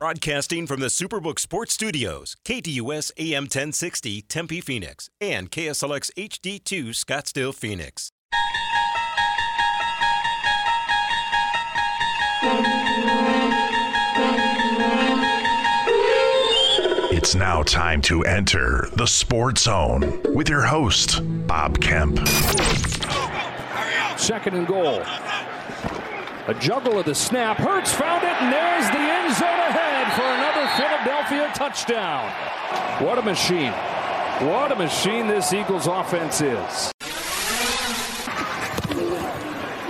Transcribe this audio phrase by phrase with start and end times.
[0.00, 7.54] Broadcasting from the Superbook Sports Studios, KDUS AM 1060 Tempe Phoenix and KSLX HD2 Scottsdale
[7.54, 8.10] Phoenix.
[17.12, 22.26] It's now time to enter the Sports Zone with your host, Bob Kemp.
[24.16, 25.02] Second and goal.
[26.46, 27.58] A juggle of the snap.
[27.58, 32.26] Hurts found it, and there's the end zone ahead for another Philadelphia touchdown.
[33.04, 33.72] What a machine.
[34.48, 36.90] What a machine this Eagles offense is.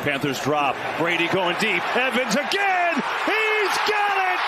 [0.02, 0.74] Panthers drop.
[0.98, 1.80] Brady going deep.
[1.96, 2.95] Evans again.
[3.24, 4.40] He's got it.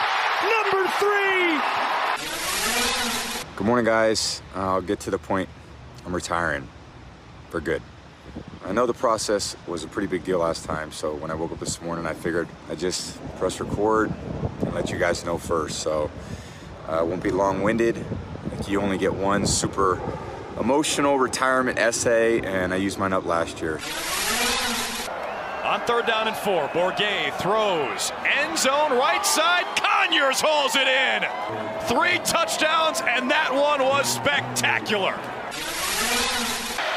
[0.51, 1.61] Number three.
[3.55, 4.43] Good morning, guys.
[4.57, 5.49] I'll get to the point.
[6.05, 6.67] I'm retiring
[7.51, 7.83] for good.
[8.65, 11.53] I know the process was a pretty big deal last time, so when I woke
[11.53, 14.13] up this morning, I figured I'd just press record
[14.63, 15.79] and let you guys know first.
[15.79, 16.42] So I
[16.89, 18.05] uh, won't be long winded.
[18.67, 20.01] You only get one super
[20.61, 23.81] emotional retirement essay, and I used mine up last year.
[25.65, 28.13] On third down and four, Bourguet throws.
[28.27, 29.65] End zone right side.
[29.77, 31.25] Conyers hauls it in.
[31.89, 35.17] Three touchdowns, and that one was spectacular.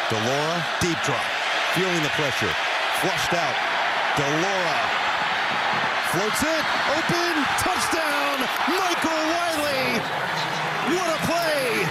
[0.09, 1.23] Delora, deep drop.
[1.73, 2.51] Feeling the pressure.
[2.99, 3.55] Flushed out.
[4.17, 4.79] Delora.
[6.15, 6.63] Floats it.
[6.95, 7.33] Open.
[7.59, 8.39] Touchdown.
[8.69, 9.99] Michael Wiley.
[10.95, 11.83] What a play.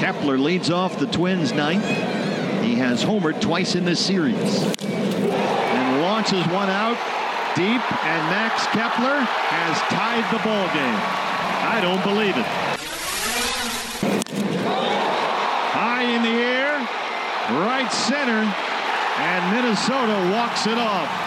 [0.00, 1.84] Kepler leads off the Twins ninth.
[2.62, 4.62] He has homered twice in this series.
[4.62, 6.96] And launches one out
[7.56, 11.00] deep, and Max Kepler has tied the ball game.
[11.66, 12.46] I don't believe it.
[15.74, 16.78] High in the air,
[17.66, 18.44] right center,
[19.18, 21.25] and Minnesota walks it off.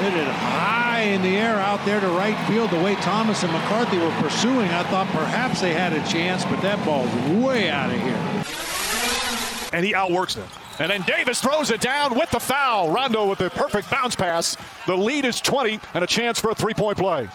[0.00, 2.70] Hit it high in the air out there to right field.
[2.70, 6.60] The way Thomas and McCarthy were pursuing, I thought perhaps they had a chance, but
[6.62, 7.12] that ball's
[7.42, 9.68] way out of here.
[9.72, 10.48] And he outworks them.
[10.78, 12.90] And then Davis throws it down with the foul.
[12.90, 14.56] Rondo with the perfect bounce pass.
[14.86, 17.28] The lead is 20 and a chance for a three point play.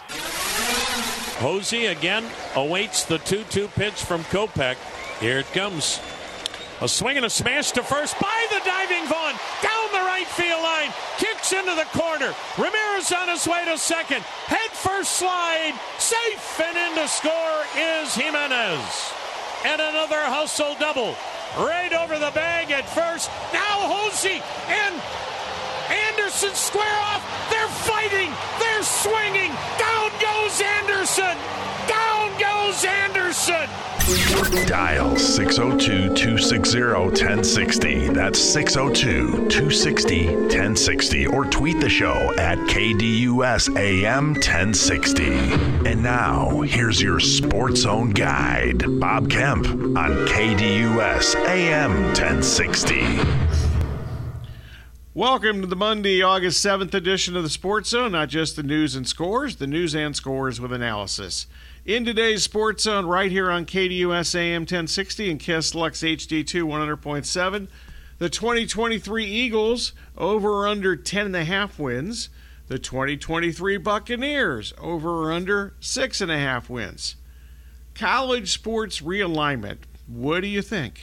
[1.37, 4.77] Jose again awaits the 2 2 pitch from Kopech.
[5.19, 5.99] Here it comes.
[6.81, 9.33] A swing and a smash to first by the diving Vaughn.
[9.61, 10.91] Down the right field line.
[11.17, 12.31] Kicks into the corner.
[12.57, 14.21] Ramirez on his way to second.
[14.47, 15.75] Head first slide.
[15.99, 19.11] Safe and in to score is Jimenez.
[19.65, 21.15] And another hustle double.
[21.59, 23.29] Right over the bag at first.
[23.51, 24.39] Now Jose
[24.71, 24.95] and
[25.91, 27.19] Anderson square off.
[27.51, 28.31] They're fighting.
[28.59, 29.51] They're swinging.
[29.75, 31.35] Down goes Anderson.
[31.91, 33.67] Down goes Anderson.
[34.05, 38.09] Dial 602 260 1060.
[38.09, 41.25] That's 602 260 1060.
[41.25, 45.33] Or tweet the show at KDUS AM 1060.
[45.89, 53.55] And now, here's your Sports Zone guide, Bob Kemp on KDUS AM 1060.
[55.15, 58.11] Welcome to the Monday, August 7th edition of the Sports Zone.
[58.11, 61.47] Not just the news and scores, the news and scores with analysis.
[61.85, 67.67] In today's Sports Zone, right here on KDUS AM 1060 and KSLX HD2 100.7,
[68.17, 72.29] the 2023 Eagles over or under 10.5 wins.
[72.69, 77.17] The 2023 Buccaneers over or under 6.5 wins.
[77.93, 79.77] College sports realignment.
[80.07, 81.01] What do you think?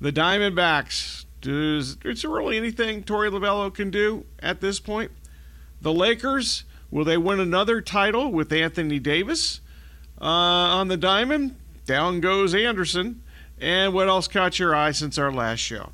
[0.00, 5.12] The Diamondbacks does is there really anything Torey Lovullo can do at this point?
[5.80, 9.60] The Lakers will they win another title with Anthony Davis
[10.20, 11.56] uh, on the diamond?
[11.86, 13.22] Down goes Anderson.
[13.60, 15.90] And what else caught your eye since our last show?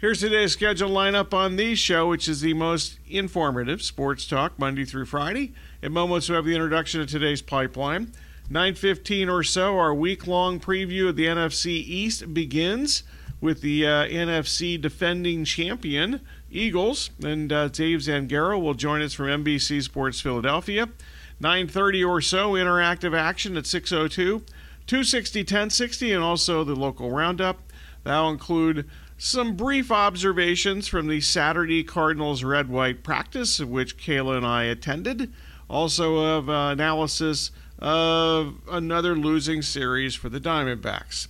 [0.00, 4.84] Here's today's scheduled lineup on the show, which is the most informative sports talk Monday
[4.84, 5.52] through Friday.
[5.82, 8.12] In moments, we have the introduction of today's pipeline.
[8.50, 13.02] 9:15 or so, our week-long preview of the NFC East begins
[13.40, 16.20] with the uh, NFC defending champion
[16.50, 20.88] Eagles, and uh, Dave Zangaro will join us from NBC Sports Philadelphia.
[21.40, 24.42] 9:30 or so, interactive action at 6:02,
[24.86, 27.60] 260, 1060, and also the local roundup.
[28.04, 34.46] That'll include some brief observations from the Saturday Cardinals red white practice, which Kayla and
[34.46, 35.32] I attended.
[35.68, 41.28] Also, of uh, analysis of another losing series for the Diamondbacks.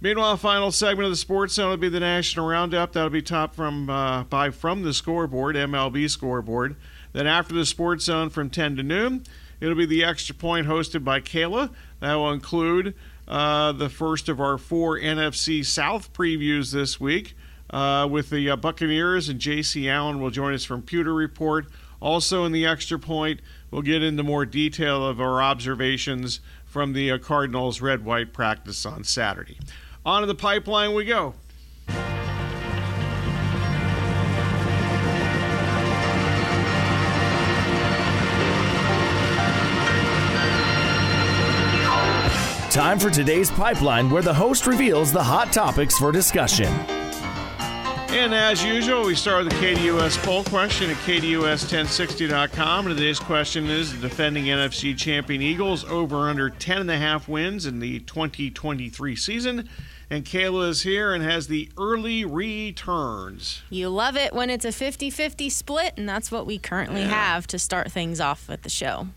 [0.00, 2.92] Meanwhile, final segment of the Sports Zone will be the National Roundup.
[2.92, 6.76] That'll be top from uh, by from the scoreboard, MLB scoreboard.
[7.12, 9.24] Then after the Sports Zone from 10 to noon,
[9.60, 11.72] it'll be the Extra Point hosted by Kayla.
[12.00, 12.94] That will include
[13.28, 17.34] uh, the first of our four NFC South previews this week
[17.70, 19.88] uh, with the uh, Buccaneers, and J.C.
[19.88, 21.66] Allen will join us from Pewter Report.
[22.00, 27.10] Also in the Extra Point, we'll get into more detail of our observations from the
[27.10, 29.58] uh, Cardinals red white practice on Saturday.
[30.04, 31.34] On to the pipeline we go.
[42.76, 46.66] Time for today's pipeline, where the host reveals the hot topics for discussion.
[48.10, 52.86] And as usual, we start with the KDUS poll question at KDUS1060.com.
[52.86, 58.00] And today's question is the defending NFC champion Eagles over under 10.5 wins in the
[58.00, 59.70] 2023 season.
[60.10, 63.62] And Kayla is here and has the early returns.
[63.70, 67.08] You love it when it's a 50 50 split, and that's what we currently yeah.
[67.08, 69.08] have to start things off with the show.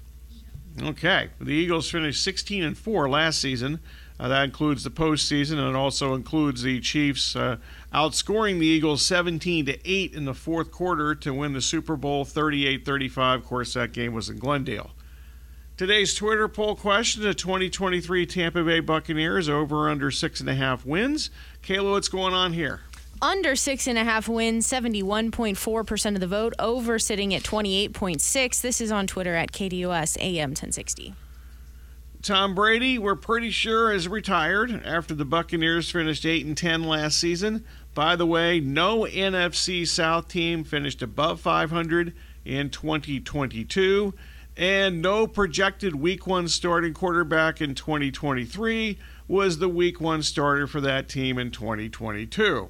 [0.81, 3.79] Okay, the Eagles finished 16 and four last season.
[4.19, 7.57] Uh, that includes the postseason, and it also includes the Chiefs uh,
[7.93, 12.25] outscoring the Eagles 17 to 8 in the fourth quarter to win the Super Bowl
[12.25, 13.35] 38-35.
[13.35, 14.91] Of course, that game was in Glendale.
[15.77, 20.85] Today's Twitter poll question: The 2023 Tampa Bay Buccaneers over under six and a half
[20.85, 21.29] wins.
[21.63, 22.81] Kayla, what's going on here?
[23.21, 28.61] Under six and a half wins, 71.4% of the vote, over sitting at 28.6.
[28.61, 31.13] This is on Twitter at KDUS AM 1060.
[32.21, 37.17] Tom Brady, we're pretty sure, is retired after the Buccaneers finished 8 and 10 last
[37.17, 37.63] season.
[37.93, 42.13] By the way, no NFC South team finished above 500
[42.43, 44.13] in 2022,
[44.57, 48.97] and no projected Week 1 starting quarterback in 2023
[49.29, 52.67] was the Week 1 starter for that team in 2022.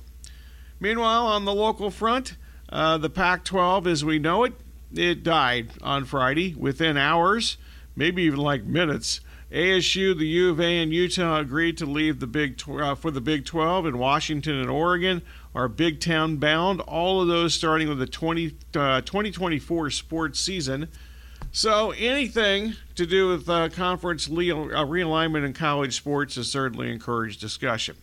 [0.79, 2.35] Meanwhile, on the local front,
[2.69, 4.53] uh, the Pac 12 as we know it,
[4.93, 7.57] it died on Friday within hours,
[7.95, 9.21] maybe even like minutes.
[9.51, 13.09] ASU, the U of A, and Utah agreed to leave the Big tw- uh, for
[13.09, 15.23] the Big 12, and Washington and Oregon
[15.55, 16.81] are Big Ten bound.
[16.81, 20.87] All of those starting with the 20, uh, 2024 sports season.
[21.51, 26.91] So anything to do with uh, conference le- uh, realignment in college sports is certainly
[26.91, 27.95] encouraged discussion.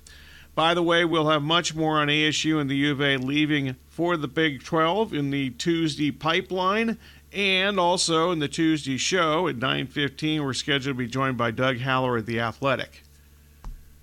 [0.56, 3.76] By the way, we'll have much more on ASU and the U of A leaving
[3.90, 6.96] for the Big 12 in the Tuesday pipeline.
[7.30, 11.80] And also in the Tuesday show at 9:15, we're scheduled to be joined by Doug
[11.80, 13.02] Haller at the Athletic.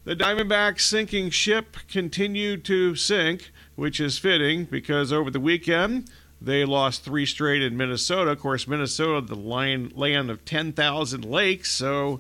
[0.04, 6.08] The Diamondbacks sinking ship continued to sink, which is fitting because over the weekend
[6.40, 8.30] they lost three straight in Minnesota.
[8.30, 12.20] Of course, Minnesota, the land of 10,000 lakes, so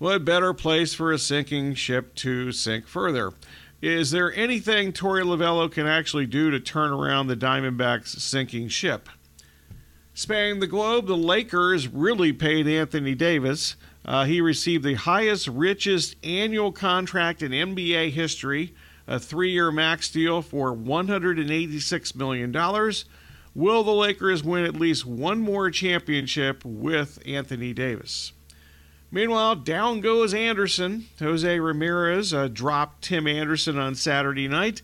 [0.00, 3.34] what better place for a sinking ship to sink further?
[3.82, 9.10] Is there anything Torey Lovullo can actually do to turn around the Diamondbacks' sinking ship?
[10.14, 13.76] Spanning the globe, the Lakers really paid Anthony Davis.
[14.02, 18.74] Uh, he received the highest, richest annual contract in NBA history,
[19.06, 22.50] a three year max deal for $186 million.
[23.54, 28.32] Will the Lakers win at least one more championship with Anthony Davis?
[29.12, 31.06] Meanwhile, down goes Anderson.
[31.18, 34.82] Jose Ramirez uh, dropped Tim Anderson on Saturday night.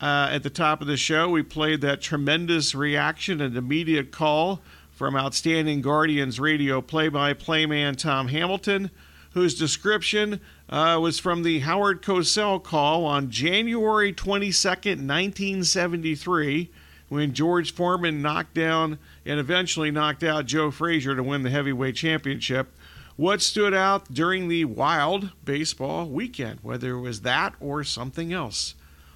[0.00, 4.60] Uh, at the top of the show, we played that tremendous reaction and immediate call
[4.92, 8.90] from outstanding Guardians radio play by play man Tom Hamilton,
[9.32, 16.70] whose description uh, was from the Howard Cosell call on January 22nd, 1973,
[17.08, 21.96] when George Foreman knocked down and eventually knocked out Joe Frazier to win the heavyweight
[21.96, 22.68] championship.
[23.16, 28.74] What stood out during the wild baseball weekend, whether it was that or something else?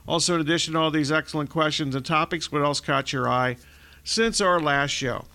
[0.09, 3.59] Also, in addition to all these excellent questions and topics, what else caught your eye
[4.03, 5.27] since our last show?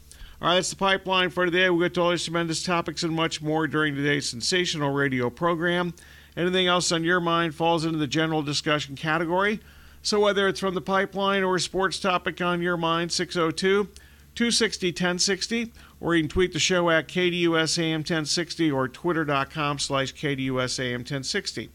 [0.42, 1.70] All right, that's the pipeline for today.
[1.70, 5.94] We'll get to all these tremendous topics and much more during today's sensational radio program.
[6.36, 9.60] Anything else on your mind falls into the general discussion category.
[10.02, 13.90] So, whether it's from the pipeline or a sports topic on your mind, 602
[14.36, 15.72] 260 1060
[16.06, 21.70] or you can tweet the show at KDUSAM1060 or twitter.com slash KDUSAM1060.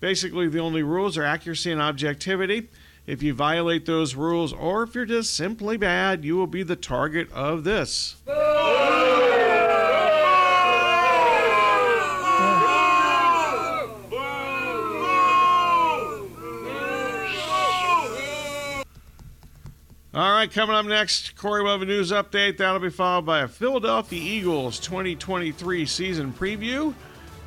[0.00, 2.68] Basically, the only rules are accuracy and objectivity.
[3.06, 6.76] If you violate those rules, or if you're just simply bad, you will be the
[6.76, 8.16] target of this.
[8.28, 8.49] All
[20.40, 22.56] right, coming up next, Corey will have a news update.
[22.56, 26.94] That'll be followed by a Philadelphia Eagles 2023 season preview.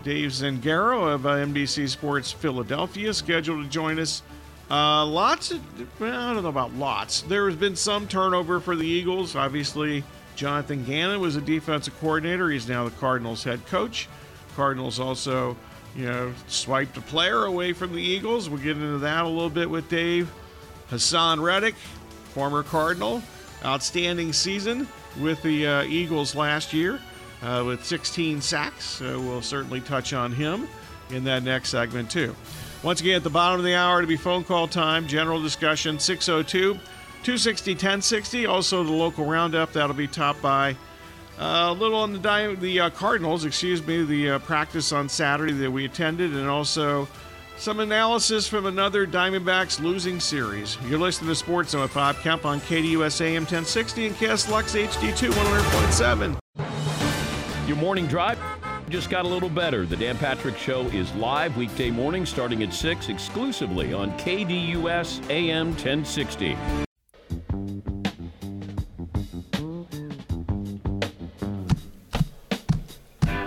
[0.04, 4.22] Dave Zangaro of uh, NBC Sports Philadelphia scheduled to join us.
[4.70, 5.60] Uh, lots, of,
[6.04, 7.22] I don't know about lots.
[7.24, 9.36] There has been some turnover for the Eagles.
[9.36, 10.04] Obviously,
[10.36, 12.52] Jonathan Gannon was a defensive coordinator.
[12.52, 14.08] He's now the Cardinals head coach.
[14.56, 15.58] Cardinals also,
[15.96, 18.52] you know, swiped a player away from the Eagles.
[18.52, 20.32] We'll get into that a little bit with Dave.
[20.92, 21.76] Haason Reddick
[22.34, 23.22] former Cardinal.
[23.63, 24.88] Outstanding season
[25.22, 27.00] with the uh, Eagles last year.
[27.42, 28.86] uh, with 16 sacks.
[28.86, 30.68] So we'll certainly touch on him
[31.10, 32.36] in that next segment, too.
[32.84, 36.00] Once again, at the bottom of the hour, to be phone call time, general discussion
[36.00, 38.46] 602 260 1060.
[38.46, 40.72] Also, the local roundup that'll be topped by
[41.40, 45.08] uh, a little on the di- the uh, Cardinals, excuse me, the uh, practice on
[45.10, 47.08] Saturday that we attended, and also
[47.57, 50.77] some analysis from another Diamondbacks losing series.
[50.88, 55.31] You're listening to Sports Zone with Bob Kemp on KDUS AM 1060 and KSLUX HD2
[55.31, 57.67] 100.7.
[57.67, 58.39] Your morning drive
[58.89, 59.88] just got a little better.
[59.88, 65.69] The Dan Patrick Show is live weekday morning starting at 6 exclusively on KDUS AM
[65.69, 66.55] 1060.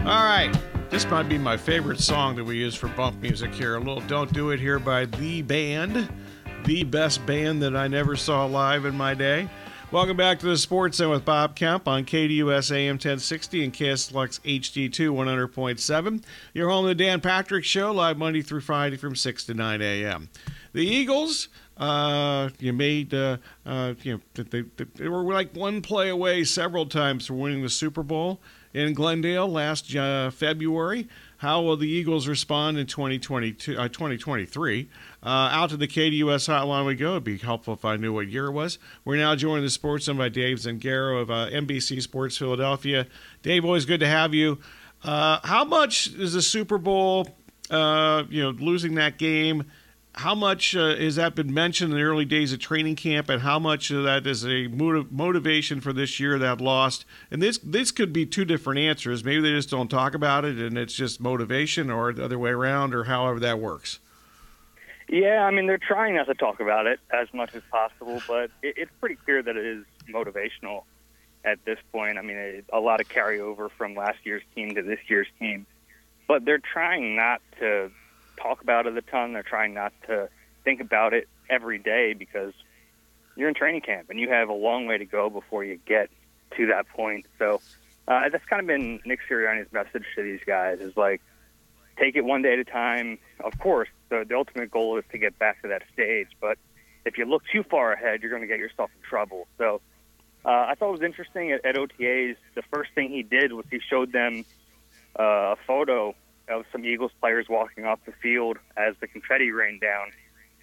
[0.05, 0.53] All right.
[0.97, 3.77] This might be my favorite song that we use for bump music here.
[3.77, 6.09] A little Don't Do It Here by The Band,
[6.65, 9.47] the best band that I never saw live in my day.
[9.93, 14.41] Welcome back to the Sports Zone with Bob Kemp on KDUS AM 1060 and KSLUX
[14.41, 16.23] HD2 100.7.
[16.55, 19.83] You're home to the Dan Patrick Show, live Monday through Friday from 6 to 9
[19.83, 20.31] a.m.
[20.73, 23.37] The Eagles, uh, you made, uh,
[23.67, 27.63] uh, you know, they, they, they were like one play away several times from winning
[27.63, 28.41] the Super Bowl
[28.77, 31.09] in Glendale last uh, February.
[31.39, 34.89] How will the Eagles respond in 2022, uh, 2023?
[35.23, 37.13] Uh, out to the KDUS hotline we go.
[37.13, 38.79] It'd be helpful if I knew what year it was.
[39.05, 43.07] We're now joined the sports by Dave Zangaro of uh, NBC Sports Philadelphia.
[43.43, 44.59] Dave, always good to have you.
[45.03, 47.29] Uh, how much is the Super Bowl,
[47.71, 49.65] uh, you know, losing that game?
[50.17, 53.43] How much uh, has that been mentioned in the early days of training camp, and
[53.43, 57.05] how much of that is a motiv- motivation for this year that lost?
[57.31, 59.23] And this this could be two different answers.
[59.25, 62.51] Maybe they just don't talk about it, and it's just motivation, or the other way
[62.51, 64.01] around, or however that works.
[65.09, 68.51] Yeah, I mean they're trying not to talk about it as much as possible, but
[68.63, 70.85] it, it's pretty clear that it is motivational
[71.45, 72.17] at this point.
[72.19, 75.67] I mean, it, a lot of carryover from last year's team to this year's team,
[76.27, 77.91] but they're trying not to
[78.37, 79.33] talk about it a ton.
[79.33, 80.29] They're trying not to
[80.65, 82.53] think about it every day because
[83.37, 86.11] you're in training camp and you have a long way to go before you get
[86.57, 87.27] to that point.
[87.39, 87.61] So
[88.09, 91.21] uh, that's kind of been Nick Sirianni's message to these guys is like,
[91.99, 93.19] take it one day at a time.
[93.41, 96.59] Of course, the, the ultimate goal is to get back to that stage, but
[97.05, 99.47] if you look too far ahead, you're going to get yourself in trouble.
[99.59, 99.81] So
[100.45, 102.37] uh, I thought it was interesting at, at OTAs.
[102.55, 104.45] The first thing he did was he showed them
[105.19, 106.15] uh, a photo
[106.49, 110.11] of some Eagles players walking off the field as the confetti rained down,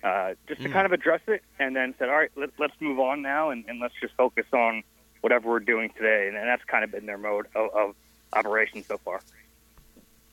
[0.03, 0.73] uh, just to mm.
[0.73, 3.65] kind of address it, and then said, "All right, let, let's move on now, and,
[3.67, 4.83] and let's just focus on
[5.21, 7.95] whatever we're doing today." And, and that's kind of been their mode of, of
[8.33, 9.21] operation so far.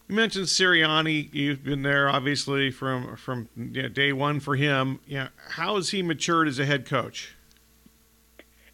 [0.09, 1.33] You mentioned Sirianni.
[1.33, 4.99] You've been there, obviously, from from you know, day one for him.
[5.07, 7.37] Yeah, how has he matured as a head coach?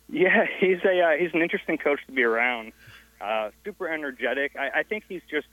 [0.08, 2.72] Yeah, he's a uh, he's an interesting coach to be around.
[3.20, 4.56] Uh, super energetic.
[4.56, 5.46] I, I think he's just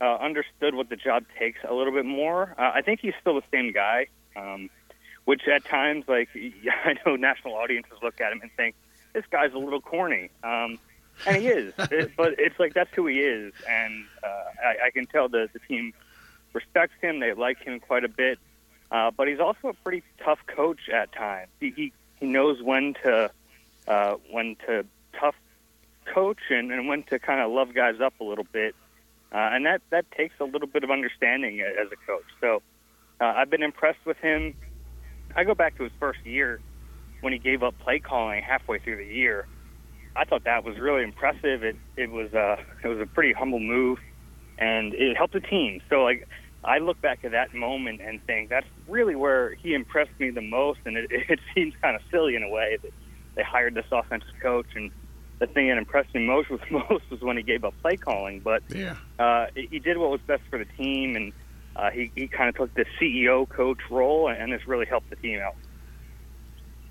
[0.00, 2.54] uh, understood what the job takes a little bit more.
[2.58, 4.70] Uh, I think he's still the same guy, um,
[5.24, 8.74] which at times, like I know national audiences look at him and think
[9.12, 10.78] this guy's a little corny, um,
[11.26, 11.74] and he is.
[11.78, 15.48] it, but it's like that's who he is, and uh, I, I can tell the
[15.52, 15.92] the team
[16.52, 17.20] respects him.
[17.20, 18.38] They like him quite a bit,
[18.90, 21.50] uh, but he's also a pretty tough coach at times.
[21.60, 23.30] He he, he knows when to
[23.86, 24.86] uh, when to
[25.18, 25.34] tough
[26.06, 28.74] coach and, and when to kind of love guys up a little bit.
[29.32, 32.24] Uh, and that, that takes a little bit of understanding as a coach.
[32.40, 32.62] So
[33.20, 34.54] uh, I've been impressed with him.
[35.36, 36.60] I go back to his first year
[37.20, 39.46] when he gave up play calling halfway through the year.
[40.16, 41.62] I thought that was really impressive.
[41.62, 43.98] It it was uh, it was a pretty humble move,
[44.58, 45.80] and it helped the team.
[45.88, 46.26] So like
[46.64, 50.42] I look back at that moment and think that's really where he impressed me the
[50.42, 50.80] most.
[50.84, 52.90] And it, it seems kind of silly in a way that
[53.36, 54.90] they hired this offensive coach and
[55.40, 58.40] the thing that impressed me most was most was when he gave up play calling.
[58.40, 61.32] But yeah, uh, he did what was best for the team, and
[61.74, 65.16] uh, he he kind of took the CEO coach role, and this really helped the
[65.16, 65.56] team out.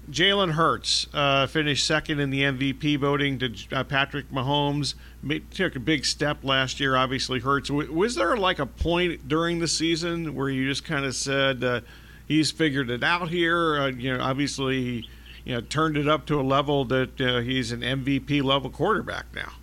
[0.10, 4.96] Jalen Hurts uh, finished second in the MVP voting to uh, Patrick Mahomes.
[5.22, 6.96] Made, took a big step last year.
[6.96, 7.70] Obviously, Hurts.
[7.70, 11.82] Was there like a point during the season where you just kind of said uh,
[12.28, 13.80] he's figured it out here?
[13.80, 15.08] Uh, you know, obviously
[15.50, 19.26] you know, turned it up to a level that uh, he's an MVP level quarterback
[19.34, 19.54] now?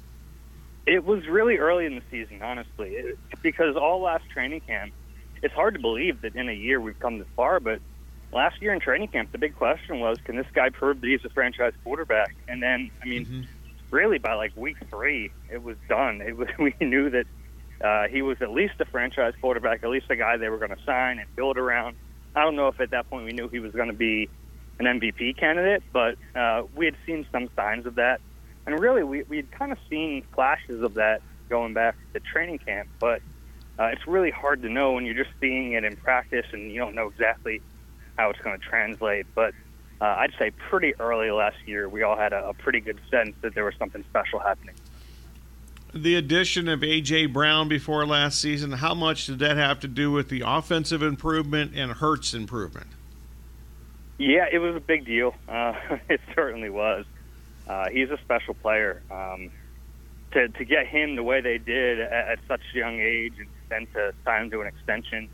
[0.84, 4.92] It was really early in the season, honestly, it, because all last training camp,
[5.44, 7.60] it's hard to believe that in a year we've come this far.
[7.60, 7.80] But
[8.32, 11.24] last year in training camp, the big question was, can this guy prove that he's
[11.24, 12.34] a franchise quarterback?
[12.48, 13.42] And then, I mean, mm-hmm.
[13.92, 16.20] really by like week three, it was done.
[16.20, 17.26] It was we knew that
[17.80, 20.74] uh, he was at least a franchise quarterback, at least a guy they were going
[20.76, 21.94] to sign and build around.
[22.34, 24.28] I don't know if at that point we knew he was going to be
[24.78, 28.20] an MVP candidate, but uh, we had seen some signs of that.
[28.66, 32.58] And really, we we had kind of seen flashes of that going back to training
[32.58, 33.22] camp, but
[33.78, 36.78] uh, it's really hard to know when you're just seeing it in practice and you
[36.78, 37.60] don't know exactly
[38.16, 39.26] how it's going to translate.
[39.34, 39.54] But
[40.00, 43.34] uh, I'd say pretty early last year, we all had a, a pretty good sense
[43.42, 44.74] that there was something special happening.
[45.94, 47.26] The addition of A.J.
[47.26, 51.72] Brown before last season, how much did that have to do with the offensive improvement
[51.74, 52.88] and Hurts improvement?
[54.18, 55.34] Yeah, it was a big deal.
[55.48, 55.72] Uh,
[56.08, 57.04] it certainly was.
[57.66, 59.02] Uh, he's a special player.
[59.10, 59.50] Um,
[60.32, 63.48] to to get him the way they did at, at such a young age, and
[63.70, 65.28] then to sign him to an extension,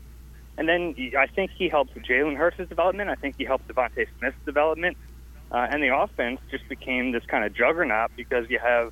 [0.57, 3.09] and then I think he helped Jalen Hurts' development.
[3.09, 4.97] I think he helped DeVonta Smith's development,
[5.51, 8.91] uh, and the offense just became this kind of juggernaut because you have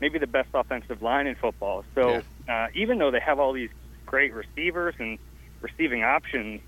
[0.00, 1.84] maybe the best offensive line in football.
[1.94, 3.70] So uh, even though they have all these
[4.06, 5.18] great receivers and
[5.60, 6.60] receiving options,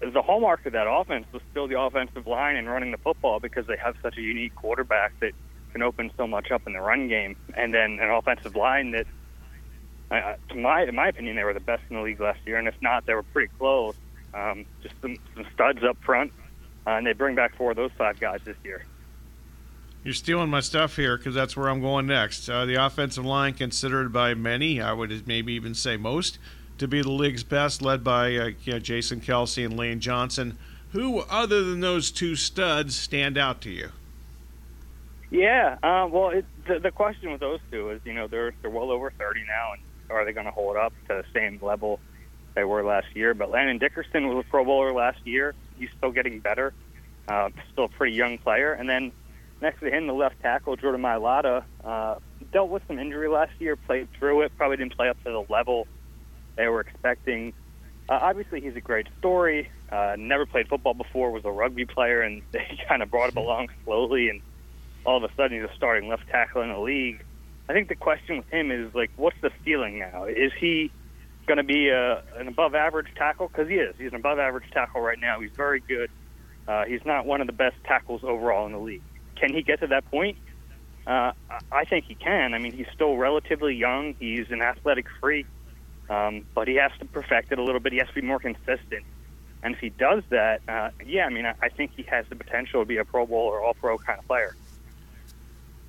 [0.00, 3.66] the hallmark of that offense was still the offensive line and running the football because
[3.66, 5.32] they have such a unique quarterback that
[5.72, 9.06] can open so much up in the run game, and then an offensive line that,
[10.10, 12.58] uh, to my in my opinion, they were the best in the league last year,
[12.58, 13.94] and if not, they were pretty close.
[14.34, 16.32] Um, just some, some studs up front,
[16.86, 18.84] uh, and they bring back four of those five guys this year.
[20.04, 22.48] You're stealing my stuff here because that's where I'm going next.
[22.48, 26.38] Uh, the offensive line, considered by many, I would maybe even say most,
[26.78, 30.58] to be the league's best, led by uh, you know, Jason Kelce and Lane Johnson.
[30.92, 33.90] Who, other than those two studs, stand out to you?
[35.30, 38.70] Yeah, uh, well, it, the, the question with those two is, you know, they're they're
[38.70, 42.00] well over 30 now, and are they going to hold up to the same level
[42.54, 43.32] they were last year?
[43.32, 45.54] But Landon Dickerson was a Pro Bowler last year.
[45.78, 46.74] He's still getting better.
[47.26, 48.72] Uh, still a pretty young player.
[48.74, 49.12] And then
[49.62, 52.16] next to him, the left tackle Jordan Mailata uh,
[52.52, 55.44] dealt with some injury last year, played through it, probably didn't play up to the
[55.48, 55.86] level
[56.56, 57.52] they were expecting.
[58.08, 59.70] Uh, obviously, he's a great story.
[59.90, 63.38] Uh, never played football before, was a rugby player, and they kind of brought him
[63.38, 64.42] along slowly and
[65.04, 67.24] all of a sudden he's a starting left tackle in the league.
[67.68, 70.24] I think the question with him is like, what's the ceiling now?
[70.24, 70.90] Is he
[71.46, 73.48] going to be a, an above average tackle?
[73.48, 73.94] Because he is.
[73.98, 75.40] He's an above average tackle right now.
[75.40, 76.10] He's very good.
[76.68, 79.02] Uh, he's not one of the best tackles overall in the league.
[79.36, 80.38] Can he get to that point?
[81.06, 81.32] Uh,
[81.72, 82.54] I think he can.
[82.54, 84.14] I mean, he's still relatively young.
[84.20, 85.46] He's an athletic freak,
[86.10, 87.92] um, but he has to perfect it a little bit.
[87.92, 89.04] He has to be more consistent.
[89.62, 92.36] And if he does that, uh, yeah, I mean, I, I think he has the
[92.36, 94.56] potential to be a Pro Bowl or All Pro kind of player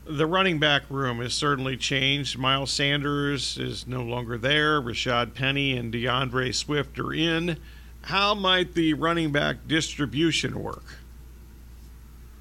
[0.06, 2.38] the running back room has certainly changed.
[2.38, 4.82] Miles Sanders is no longer there.
[4.82, 7.58] Rashad Penny and D'Andre Swift are in.
[8.04, 10.84] How might the running back distribution work?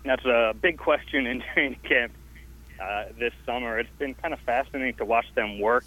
[0.04, 2.12] That's a big question in training camp
[2.80, 3.78] uh, this summer.
[3.78, 5.84] It's been kind of fascinating to watch them work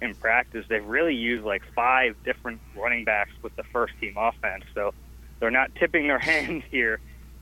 [0.00, 0.64] in practice.
[0.68, 4.94] They've really used like five different running backs with the first team offense, so
[5.40, 7.00] they're not tipping their hand here.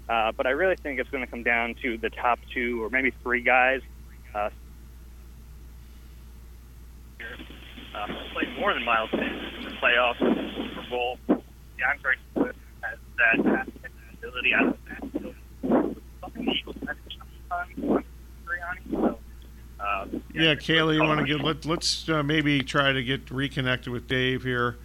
[0.09, 2.91] Uh, but I really think it's going to come down to the top two or
[2.91, 3.81] maybe three guys.
[4.35, 4.51] Uh,
[7.95, 11.19] uh, played more than Miles Sanders in the playoffs, Super Bowl.
[11.27, 13.67] D'Andre Swift has that
[14.13, 15.35] ability out of that.
[16.21, 18.05] Something the Eagles message sometimes.
[18.91, 19.19] So,
[19.87, 23.93] uh, yeah, Kayla, you want to get let, let's uh, maybe try to get reconnected
[23.93, 24.77] with Dave here,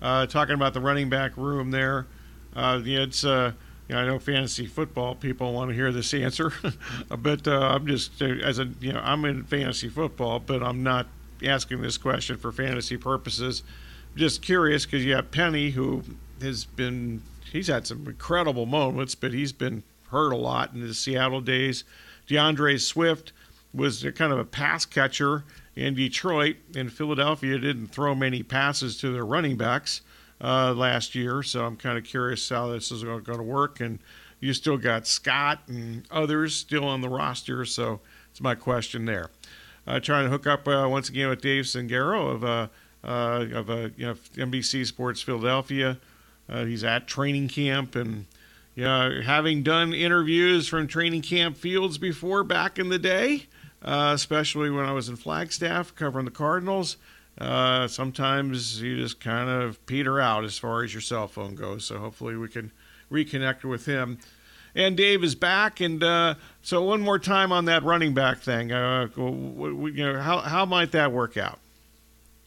[0.00, 2.06] uh, talking about the running back room there.
[2.54, 3.52] Uh, yeah, it's uh,
[3.88, 6.52] you know, I know fantasy football people want to hear this answer,
[7.18, 10.82] but uh, I'm just uh, as a you know I'm in fantasy football, but I'm
[10.82, 11.08] not
[11.44, 13.62] asking this question for fantasy purposes.
[14.14, 16.04] just curious because you have Penny who
[16.40, 20.94] has been he's had some incredible moments, but he's been hurt a lot in the
[20.94, 21.82] Seattle days.
[22.26, 23.32] D'Andre Swift
[23.74, 29.12] was kind of a pass catcher in Detroit, and Philadelphia didn't throw many passes to
[29.12, 30.02] their running backs
[30.40, 31.42] uh, last year.
[31.42, 33.80] So I'm kind of curious how this is going to work.
[33.80, 33.98] And
[34.40, 37.64] you still got Scott and others still on the roster.
[37.64, 39.30] So it's my question there.
[39.86, 42.68] Uh, trying to hook up uh, once again with Dave Zangaro of uh,
[43.04, 45.98] uh of uh, you know, NBC Sports Philadelphia.
[46.48, 48.26] Uh, he's at training camp and
[48.76, 53.46] know, having done interviews from training camp fields before back in the day,
[53.84, 56.96] especially when I was in Flagstaff covering the Cardinals
[57.38, 61.84] uh, sometimes you just kind of peter out as far as your cell phone goes.
[61.84, 62.70] So hopefully we can
[63.10, 64.18] reconnect with him.
[64.76, 68.72] And Dave is back, and uh, so one more time on that running back thing.
[68.72, 71.60] Uh, you know, how how might that work out?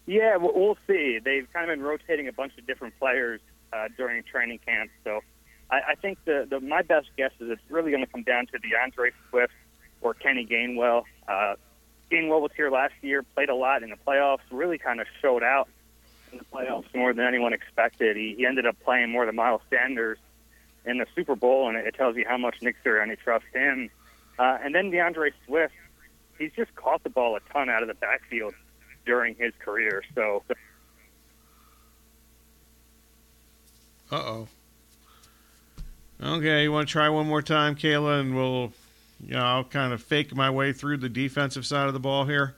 [0.05, 1.19] Yeah, we'll see.
[1.23, 3.39] They've kind of been rotating a bunch of different players
[3.71, 5.21] uh, during training camp, so
[5.69, 8.47] I, I think the, the my best guess is it's really going to come down
[8.47, 9.53] to D'Andre Swift
[10.01, 11.03] or Kenny Gainwell.
[11.27, 11.55] Uh,
[12.11, 15.43] Gainwell was here last year, played a lot in the playoffs, really kind of showed
[15.43, 15.67] out
[16.31, 18.15] in the playoffs more than anyone expected.
[18.15, 20.17] He, he ended up playing more than Miles Sanders
[20.85, 23.89] in the Super Bowl, and it tells you how much Nick Sirianni trusts him.
[24.39, 25.73] Uh, and then D'Andre Swift,
[26.37, 28.53] he's just caught the ball a ton out of the backfield
[29.05, 30.03] during his career.
[30.15, 30.43] So.
[34.09, 34.47] Uh oh.
[36.23, 38.71] Okay, you want to try one more time, Kayla, and we'll,
[39.19, 42.25] you know, I'll kind of fake my way through the defensive side of the ball
[42.25, 42.55] here.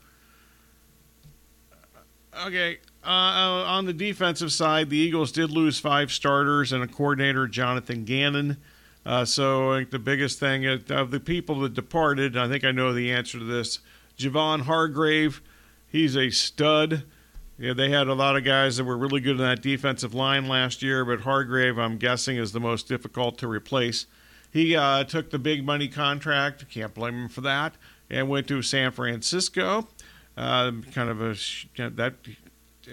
[2.46, 6.88] Okay, uh, uh, on the defensive side, the Eagles did lose five starters and a
[6.88, 8.58] coordinator, Jonathan Gannon.
[9.06, 12.72] Uh, so I think the biggest thing of the people that departed, I think I
[12.72, 13.80] know the answer to this.
[14.18, 15.42] Javon Hargrave,
[15.88, 17.04] he's a stud.
[17.58, 20.48] Yeah, they had a lot of guys that were really good in that defensive line
[20.48, 24.06] last year, but Hargrave, I'm guessing, is the most difficult to replace.
[24.52, 27.76] He uh, took the big money contract, can't blame him for that,
[28.10, 29.88] and went to San Francisco.
[30.36, 31.36] Uh, kind of a
[31.90, 32.14] that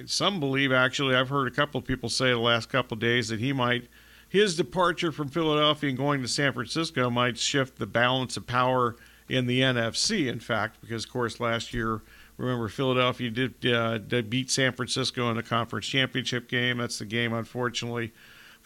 [0.07, 3.29] some believe actually I've heard a couple of people say the last couple of days
[3.29, 3.88] that he might
[4.29, 8.97] his departure from Philadelphia and going to San Francisco might shift the balance of power
[9.29, 10.27] in the NFC.
[10.27, 12.03] In fact, because of course last year,
[12.37, 16.79] remember Philadelphia did, uh, did beat San Francisco in a conference championship game.
[16.79, 18.12] That's the game, unfortunately,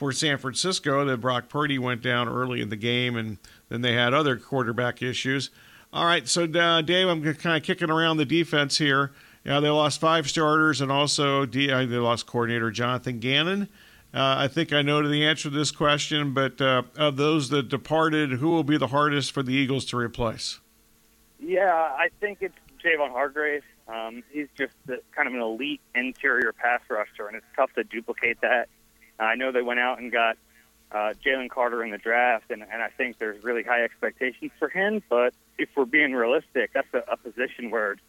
[0.01, 3.37] for San Francisco that Brock Purdy went down early in the game, and
[3.69, 5.51] then they had other quarterback issues.
[5.93, 9.13] All right, so uh, Dave, I'm kind of kicking around the defense here.
[9.45, 13.69] Yeah, they lost five starters, and also D- uh, they lost coordinator Jonathan Gannon.
[14.15, 17.69] Uh, I think I know the answer to this question, but uh, of those that
[17.69, 20.61] departed, who will be the hardest for the Eagles to replace?
[21.39, 23.65] Yeah, I think it's Javon Hargrave.
[23.87, 27.85] Um, he's just the, kind of an elite interior pass rusher, and it's tough to
[27.85, 28.71] duplicate that.
[29.25, 30.37] I know they went out and got
[30.93, 34.69] uh, Jalen Carter in the draft, and, and I think there's really high expectations for
[34.69, 35.03] him.
[35.09, 38.03] But if we're being realistic, that's a, a position where it's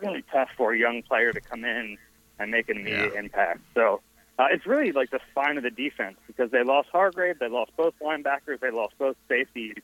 [0.00, 1.96] really tough for a young player to come in
[2.38, 3.20] and make an immediate yeah.
[3.20, 3.60] impact.
[3.74, 4.00] So
[4.38, 7.72] uh, it's really like the spine of the defense because they lost Hargrave, they lost
[7.76, 9.82] both linebackers, they lost both safeties.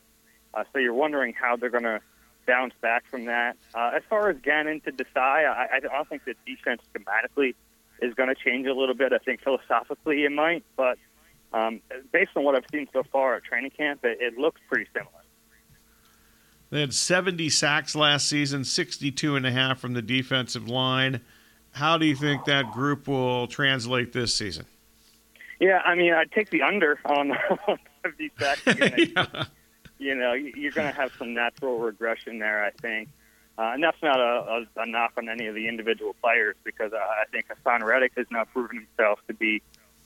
[0.53, 2.01] Uh, so you're wondering how they're going to
[2.47, 3.55] bounce back from that.
[3.75, 7.53] Uh, as far as Gannon to Desai, I, I don't think the defense schematically
[8.01, 9.13] is going to change a little bit.
[9.13, 10.97] I think philosophically it might, but
[11.53, 11.81] um,
[12.11, 15.11] based on what I've seen so far at training camp, it, it looks pretty similar.
[16.69, 21.21] They had 70 sacks last season, 62 and a half from the defensive line.
[21.71, 24.65] How do you think that group will translate this season?
[25.59, 27.35] Yeah, I mean, I'd take the under on
[28.03, 28.61] 70 sacks.
[29.15, 29.45] yeah.
[29.97, 33.09] You know, you're going to have some natural regression there, I think.
[33.59, 36.93] Uh, and that's not a, a, a knock on any of the individual players because
[36.93, 39.61] uh, I think Haason Reddick has now proven himself to be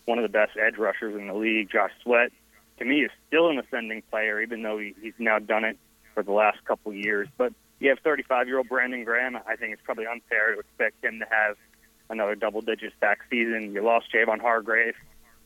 [0.06, 1.70] one of the best edge rushers in the league.
[1.72, 2.32] Josh Sweat,
[2.80, 5.78] to me, is still an ascending player, even though he, he's now done it
[6.16, 7.28] for the last couple of years.
[7.38, 9.36] But you have 35 year old Brandon Graham.
[9.36, 11.56] I think it's probably unfair to expect him to have
[12.10, 13.72] another double digit sack season.
[13.72, 14.96] You lost Javon Hargrave.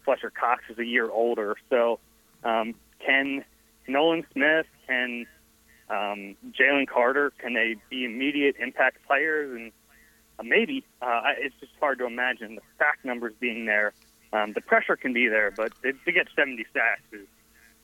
[0.05, 1.57] Fletcher Cox is a year older.
[1.69, 1.99] So
[2.45, 2.73] um,
[3.05, 3.43] can
[3.85, 5.27] Nolan Smith, can
[5.89, 9.55] um, Jalen Carter, can they be immediate impact players?
[9.55, 9.71] And
[10.39, 10.83] uh, maybe.
[11.01, 13.93] Uh, it's just hard to imagine the sack numbers being there.
[14.33, 17.27] Um, the pressure can be there, but to, get 70 sacks is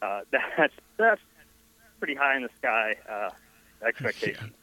[0.01, 1.21] uh, that's that's
[1.99, 3.29] pretty high in the sky uh,
[3.85, 4.51] expectation.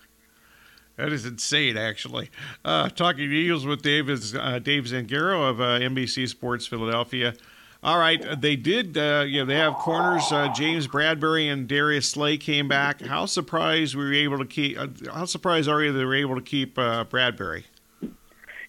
[0.98, 1.05] Yeah.
[1.07, 2.29] That is insane, actually.
[2.62, 7.33] Uh, talking Eagles with Dave is uh, Dave Zangaro of uh, NBC Sports Philadelphia.
[7.82, 8.98] All right, they did.
[8.98, 10.30] Uh, you know, they have corners.
[10.30, 13.00] Uh, James Bradberry and Darius Slay came back.
[13.00, 14.78] How surprised were you able to keep?
[14.78, 17.64] Uh, how surprised are you that they were able to keep Bradberry?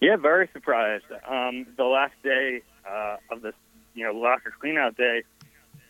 [0.00, 1.04] Yeah, very surprised.
[1.28, 2.62] Um, the last day
[3.30, 3.54] of this,
[3.94, 5.22] you know, locker cleanout day,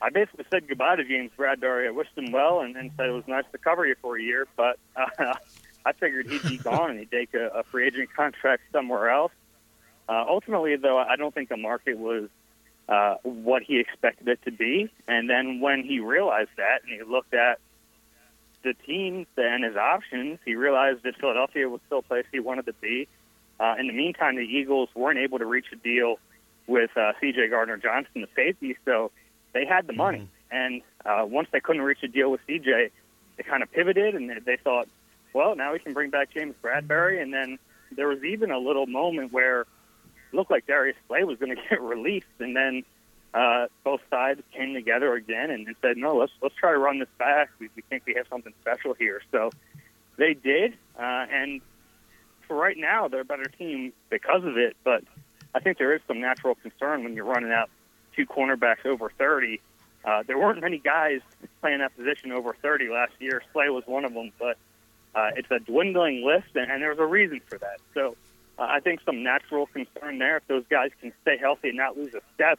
[0.03, 1.87] I basically said goodbye to James Bradberry.
[1.87, 4.23] I wished him well and, and said it was nice to cover you for a
[4.23, 5.07] year, but uh,
[5.87, 9.33] I figured he'd be gone and he'd take a, a free agent contract somewhere else.
[10.09, 12.29] Uh, ultimately, though, I don't think the market was
[12.89, 14.91] uh, what he expected it to be.
[15.07, 17.59] And then when he realized that and he looked at
[18.63, 22.67] the teams and his options, he realized that Philadelphia was still a place he wanted
[22.67, 23.09] to be.
[23.59, 26.17] Uh, in the meantime, the Eagles weren't able to reach a deal
[26.67, 27.49] with uh, C.J.
[27.49, 29.11] Gardner Johnson, the safety, so
[29.53, 30.19] they had the money.
[30.19, 30.57] Mm-hmm.
[30.57, 32.91] And uh, once they couldn't reach a deal with CJ,
[33.37, 34.89] they kind of pivoted and they thought,
[35.33, 37.23] well, now we can bring back James Bradberry.
[37.23, 37.59] And then
[37.97, 39.67] there was even a little moment where
[40.33, 42.27] looked like Darius Slay was going to get released.
[42.39, 42.85] And then
[43.35, 46.99] uh, both sides came together again and, and said, no, let's let's try to run
[46.99, 47.51] this back.
[47.59, 49.23] We, we think we have something special here.
[49.31, 49.51] So
[50.17, 50.75] they did.
[50.99, 51.61] Uh, and
[52.47, 54.77] for right now, they're a better team because of it.
[54.85, 55.05] But
[55.55, 57.71] I think there is some natural concern when you're running out
[58.15, 59.61] two cornerbacks over 30.
[60.05, 61.21] Uh, there weren't many guys
[61.61, 63.43] playing that position over 30 last year.
[63.53, 64.59] Slay was one of them, but
[65.15, 67.79] uh, it's a dwindling list, and, and there's a reason for that.
[67.95, 68.17] So
[68.59, 70.39] uh, I think some natural concern there.
[70.39, 72.59] If those guys can stay healthy and not lose a step,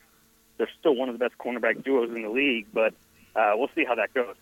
[0.57, 2.67] they're still one of the best cornerback duos in the league.
[2.73, 2.93] But
[3.35, 4.35] uh, we'll see how that goes.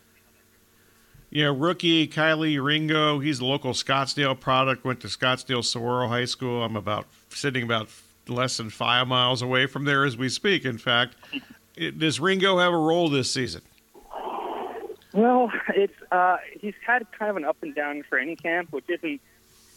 [1.30, 3.20] Yeah, rookie Kelee Ringo.
[3.20, 4.84] He's a local Scottsdale product.
[4.84, 6.64] Went to Scottsdale Saguaro High School.
[6.64, 7.90] I'm about sitting about
[8.28, 10.66] less than five miles away from there as we speak.
[10.66, 11.16] In fact,
[11.78, 13.62] it, does Ringo have a role this season?
[15.14, 19.22] Well, it's uh, he's had kind of an up and down training camp, which isn't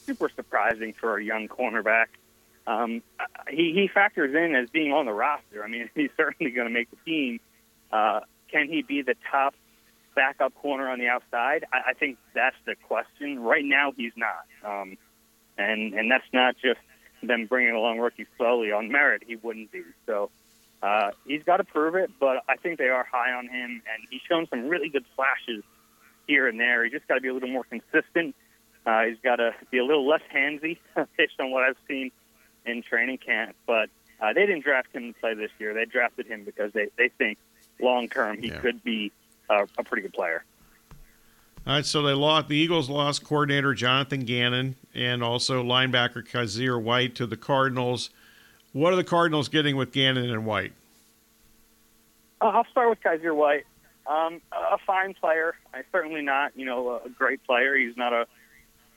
[0.05, 2.07] super surprising for a young cornerback.
[2.67, 3.03] Um,
[3.49, 5.65] he he factors in as being on the roster.
[5.65, 7.41] I mean, he's certainly going to make the team.
[7.93, 9.55] Uh, can he be the top
[10.15, 11.65] backup corner on the outside?
[11.73, 13.41] I, I think that's the question.
[13.41, 14.97] Right now, he's not, um,
[15.59, 16.81] and and that's not just
[17.23, 19.23] them bringing along rookies slowly on merit.
[19.27, 20.31] He wouldn't be so.
[20.83, 24.07] Uh, he's got to prove it, but I think they are high on him, and
[24.11, 25.65] he's shown some really good flashes
[26.27, 26.85] here and there.
[26.85, 28.35] He just got to be a little more consistent.
[28.87, 30.79] Uh, he's got to be a little less handsy,
[31.17, 32.11] based on what I've seen
[32.67, 33.57] in training camp.
[33.67, 33.89] But
[34.21, 35.73] uh, they didn't draft him to play this year.
[35.75, 37.39] They drafted him because they they think
[37.81, 38.59] long term he Yeah.
[38.61, 39.11] could be
[39.49, 40.45] uh, a pretty good player.
[41.67, 42.49] All right, so they lost.
[42.49, 48.11] The Eagles lost coordinator Jonathan Gannon and also linebacker Kyzir White to the Cardinals.
[48.73, 50.73] What are the Cardinals getting with Gannon and White?
[52.43, 53.65] Uh, I'll start with Kyzir White.
[54.07, 55.55] Um, a fine player.
[55.73, 57.75] I certainly not, you know, a great player.
[57.77, 58.27] He's not a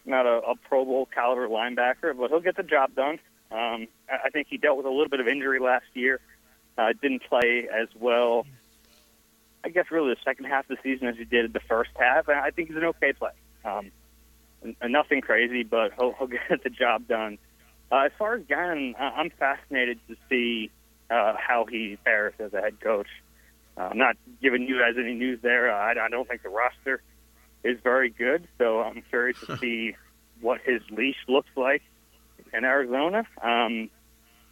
[0.07, 3.19] not a, a Pro Bowl caliber linebacker, but he'll get the job done.
[3.51, 6.19] Um, I think he dealt with a little bit of injury last year.
[6.77, 8.45] Uh, didn't play as well.
[9.63, 12.27] I guess really the second half of the season as he did the first half.
[12.27, 13.31] And I think he's an okay play.
[13.65, 13.91] Um,
[14.87, 17.37] nothing crazy, but he'll, he'll get the job done.
[17.91, 20.71] Uh, as far as Gannon, I'm fascinated to see
[21.09, 23.07] uh, how he fares as a head coach.
[23.77, 25.73] Uh, I'm not giving you guys any news there.
[25.73, 27.01] I, I don't think the roster
[27.67, 29.95] is very good, so I'm curious to see
[30.41, 31.83] what his leash looks like
[32.53, 33.25] in Arizona.
[33.41, 33.89] Um,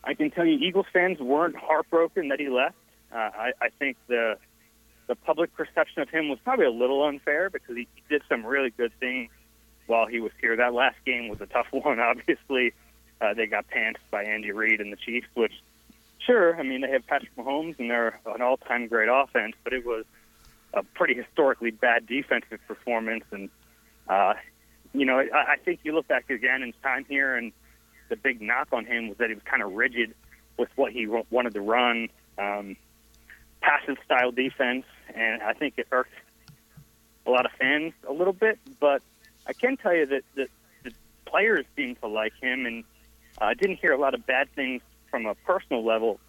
[0.03, 2.75] I can tell you, Eagles fans weren't heartbroken that he left.
[3.11, 4.37] Uh, I, I think the
[5.07, 8.43] the public perception of him was probably a little unfair because he, he did some
[8.43, 9.29] really good things
[9.85, 10.55] while he was here.
[10.55, 12.73] That last game was a tough one, obviously.
[13.21, 15.53] Uh, they got pantsed by Andy Reid and the Chiefs, which,
[16.25, 19.73] sure, I mean, they have Patrick Mahomes and they're an all time great offense, but
[19.73, 20.05] it was
[20.75, 23.23] a pretty historically bad defensive performance.
[23.31, 23.49] And,
[24.07, 24.33] uh,
[24.93, 27.51] you know, I, I think you look back at Gannon's time here, and
[28.09, 30.13] the big knock on him was that he was kind of rigid
[30.57, 32.75] with what he wanted to run, um,
[33.61, 36.13] passive style defense, and I think it irked
[37.25, 38.59] a lot of fans a little bit.
[38.79, 39.01] But
[39.47, 40.47] I can tell you that the,
[40.83, 40.91] the
[41.25, 42.83] players seem to like him, and
[43.39, 46.19] I didn't hear a lot of bad things from a personal level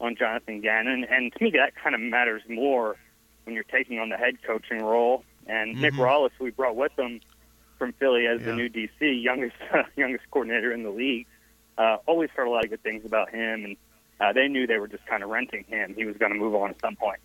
[0.00, 1.04] on Jonathan Gannon.
[1.04, 2.96] And to me, that kind of matters more
[3.48, 5.24] when you're taking on the head coaching role.
[5.46, 6.04] And Nick Mhm.
[6.04, 7.20] Rallis, who we brought with him
[7.78, 9.56] from Philly as the new DC, youngest
[9.96, 11.26] youngest coordinator in the league,
[11.78, 13.76] uh, always heard a lot of good things about him, and
[14.20, 15.94] uh, they knew they were just kind of renting him.
[15.96, 17.20] He was going to move on at some point.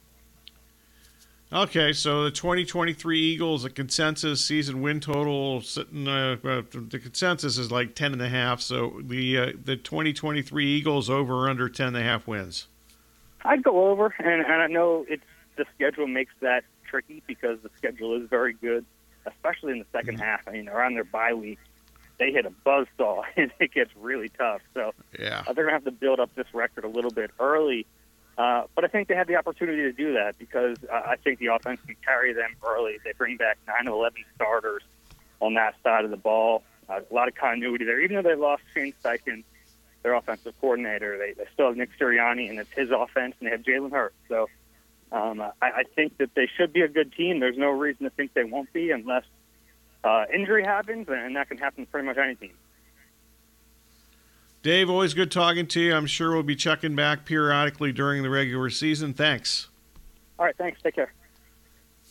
[1.51, 7.69] Okay, so the 2023 Eagles, the consensus season win total sitting, uh, the consensus is
[7.69, 8.61] like 10 and a half.
[8.61, 12.67] So the uh, the 2023 Eagles over or under 10 and a half wins.
[13.45, 15.23] I'd go over, and, and I know it's
[15.55, 18.85] the schedule makes that tricky because the schedule is very good,
[19.25, 20.41] especially in the 2nd half.
[20.47, 21.59] I mean, around their bye week,
[22.19, 24.61] they hit a buzzsaw, and it gets really tough.
[24.73, 25.43] So Yeah.
[25.47, 27.85] uh, they're going to have to build up this record a little bit early.
[28.37, 31.37] Uh, but I think they have the opportunity to do that because uh, I think
[31.39, 32.97] the offense can carry them early.
[33.03, 34.81] They bring back 9 of 11 starters
[35.39, 36.63] on that side of the ball.
[36.89, 37.99] Uh, a lot of continuity there.
[38.01, 39.43] Even though they lost Shane Steichen,
[40.01, 43.51] their offensive coordinator, they, they still have Nick Sirianni, and it's his offense, and they
[43.51, 44.15] have Jalen Hurts.
[44.27, 44.49] So
[45.13, 47.39] um, I, I think that they should be a good team.
[47.39, 49.23] There's no reason to think they won't be unless
[50.03, 52.53] uh, injury happens, and that can happen to pretty much any team.
[54.63, 55.93] Dave, always good talking to you.
[55.93, 59.13] I'm sure we'll be checking back periodically during the regular season.
[59.13, 59.67] Thanks.
[60.39, 60.81] All right, thanks.
[60.81, 61.13] Take care.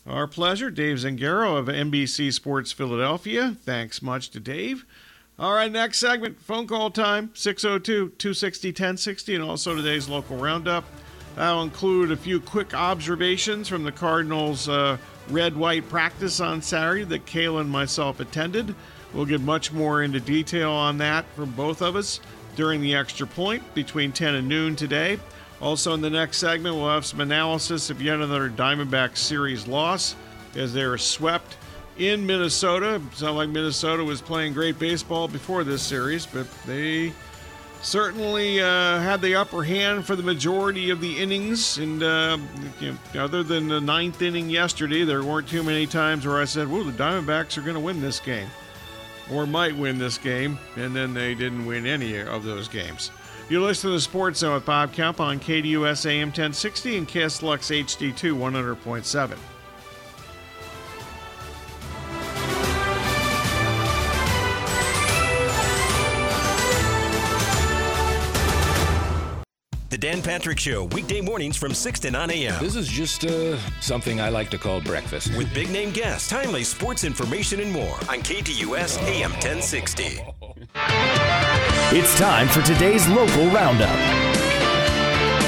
[0.07, 0.71] Our pleasure.
[0.71, 3.57] Dave Zangaro of NBC Sports Philadelphia.
[3.65, 4.85] Thanks much to Dave.
[5.39, 10.85] All right, next segment, phone call time 602 260 1060, and also today's local roundup.
[11.37, 14.99] That'll include a few quick observations from the Cardinals' uh,
[15.31, 18.75] red white practice on Saturday that Kayla and myself attended.
[19.15, 22.21] We'll get much more into detail on that from both of us
[22.57, 25.19] during the extra point between 10 and noon today.
[25.61, 30.17] Also, in the next segment, we'll have some analysis of yet another Diamondback series loss
[30.57, 31.57] as they were swept
[31.99, 33.01] in Minnesota.
[33.15, 37.13] Sound like Minnesota was playing great baseball before this series, but they
[37.83, 41.79] certainly uh, had the upper hand for the majority of the innings.
[41.79, 42.39] And uh,
[42.81, 46.45] you know, other than the ninth inning yesterday, there weren't too many times where I
[46.45, 48.49] said, "Well, the Diamondbacks are going to win this game."
[49.31, 53.11] or might win this game, and then they didn't win any of those games.
[53.49, 57.85] You listen to the Sports Zone with Bob Kemp on KDUS AM 1060 and KSLux
[57.85, 59.37] HD2 100.7.
[69.93, 72.59] The Dan Patrick Show, weekday mornings from 6 to 9 a.m.
[72.65, 75.37] This is just uh, something I like to call breakfast.
[75.37, 80.23] With big name guests, timely sports information, and more on KDUS AM 1060.
[81.95, 83.95] It's time for today's local roundup.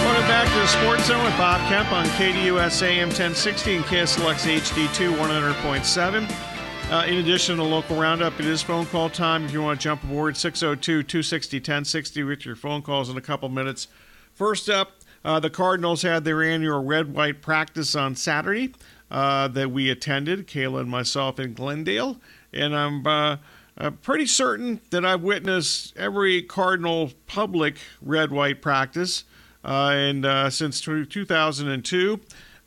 [0.05, 4.61] Welcome back to the Sports Zone with Bob Kemp on KDUS AM 1060 and KSLX
[4.61, 6.91] HD2 100.7.
[6.93, 9.47] Uh, in addition to the local roundup, it is phone call time.
[9.47, 13.23] If you want to jump aboard, 602 260 1060 with your phone calls in a
[13.23, 13.89] couple minutes.
[14.35, 14.93] First up,
[15.25, 18.75] uh, the Cardinals had their annual red white practice on Saturday
[19.11, 22.21] uh, that we attended, Kayla and myself in Glendale.
[22.53, 23.37] And I'm uh,
[23.79, 29.25] uh, pretty certain that I've witnessed every Cardinal public red white practice.
[29.65, 32.21] Uh, and uh, since 2002,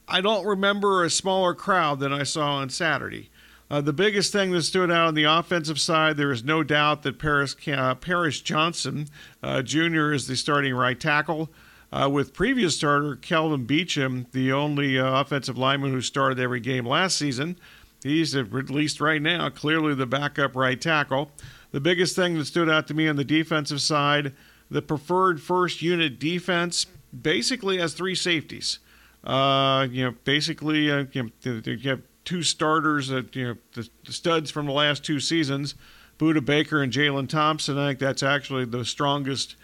[0.07, 3.29] I don't remember a smaller crowd than I saw on Saturday.
[3.69, 7.03] Uh, the biggest thing that stood out on the offensive side, there is no doubt
[7.03, 9.07] that Paris, uh, Paris Johnson
[9.43, 10.13] uh, Jr.
[10.13, 11.49] is the starting right tackle.
[11.91, 16.85] Uh, with previous starter Kelvin Beachum, the only uh, offensive lineman who started every game
[16.85, 17.57] last season,
[18.03, 21.31] he's at least right now clearly the backup right tackle.
[21.71, 24.33] The biggest thing that stood out to me on the defensive side,
[24.69, 26.85] the preferred first unit defense
[27.21, 28.79] basically has three safeties.
[29.23, 34.11] Uh, you know, basically, you know, you have two starters that you know the, the,
[34.11, 35.75] studs from the last two seasons,
[36.19, 37.77] Budda Baker and Jalen Thompson.
[37.77, 39.55] I think that's actually the strongest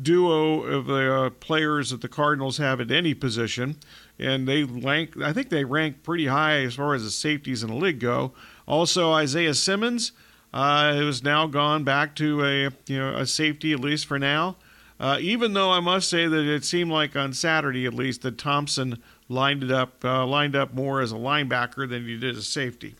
[0.00, 3.76] duo of the uh, players that the Cardinals have at any position,
[4.20, 5.20] and they rank.
[5.20, 8.32] I think they rank pretty high as far as the safeties in the league go.
[8.68, 10.12] Also, Isaiah Simmons
[10.54, 14.56] uh, has now gone back to a you know a safety at least for now.
[15.00, 18.38] Uh, even though I must say that it seemed like on Saturday at least that
[18.38, 22.46] Thompson lined it up uh, lined up more as a linebacker than he did as
[22.46, 22.94] safety.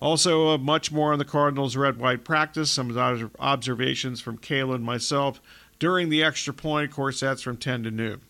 [0.00, 2.70] Also, uh, much more on the Cardinals' red white practice.
[2.70, 2.96] Some
[3.38, 5.40] observations from Kayla and myself
[5.78, 6.90] during the extra point.
[6.90, 8.20] Of course, that's from 10 to noon.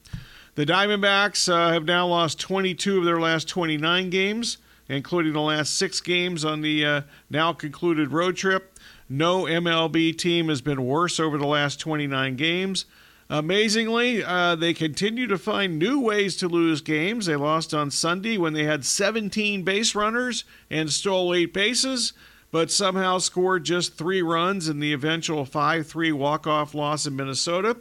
[0.55, 5.79] The Diamondbacks uh, have now lost 22 of their last 29 games, including the last
[5.79, 8.79] six games on the uh, now concluded road trip.
[9.09, 12.85] No MLB team has been worse over the last 29 games.
[13.31, 17.27] Amazingly, uh, they continue to find new ways to lose games.
[17.27, 22.13] They lost on Sunday when they had 17 base runners and stole eight bases,
[22.51, 27.17] but somehow scored just three runs in the eventual 5 3 walk off loss in
[27.17, 27.79] Minnesota.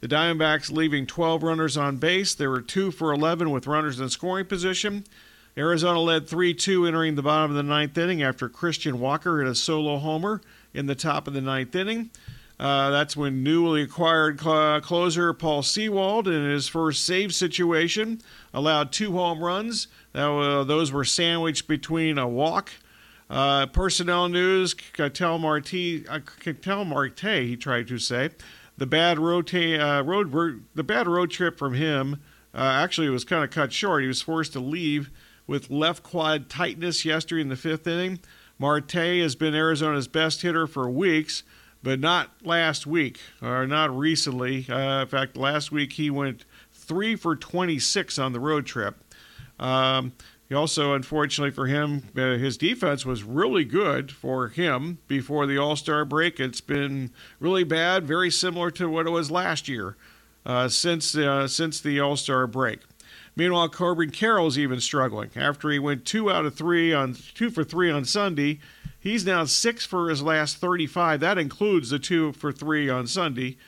[0.00, 2.34] The Diamondbacks leaving 12 runners on base.
[2.34, 5.04] There were 2 for 11 with runners in scoring position.
[5.56, 9.48] Arizona led 3 2 entering the bottom of the ninth inning after Christian Walker hit
[9.48, 10.40] a solo homer
[10.72, 12.10] in the top of the ninth inning.
[12.58, 18.20] Uh, that's when newly acquired cl- closer Paul Sewald, in his first save situation,
[18.52, 19.88] allowed two home runs.
[20.14, 22.70] uh, those were sandwiched between a walk.
[23.28, 28.30] Uh, personnel news: Ketel Marte, uh, Ketel Marte, he tried to say,
[28.76, 32.20] the bad road, uh, road the bad road trip from him.
[32.54, 34.02] Actually, was kind of cut short.
[34.02, 35.10] He was forced to leave
[35.46, 38.20] with left quad tightness yesterday in the fifth inning.
[38.58, 41.42] Marte has been Arizona's best hitter for weeks
[41.84, 44.66] but not last week or not recently.
[44.68, 48.96] Uh, in fact, last week he went three for 26 on the road trip.
[49.60, 50.12] Um,
[50.48, 55.58] he also, unfortunately for him, uh, his defense was really good for him before the
[55.58, 56.40] All Star break.
[56.40, 59.96] It's been really bad, very similar to what it was last year
[60.46, 62.80] uh, since uh, since the All Star break.
[63.36, 67.64] Meanwhile, Corbin Carroll's even struggling after he went two out of three on two for
[67.64, 68.60] three on Sunday.
[68.98, 71.20] He's now six for his last 35.
[71.20, 73.58] That includes the two for three on Sunday.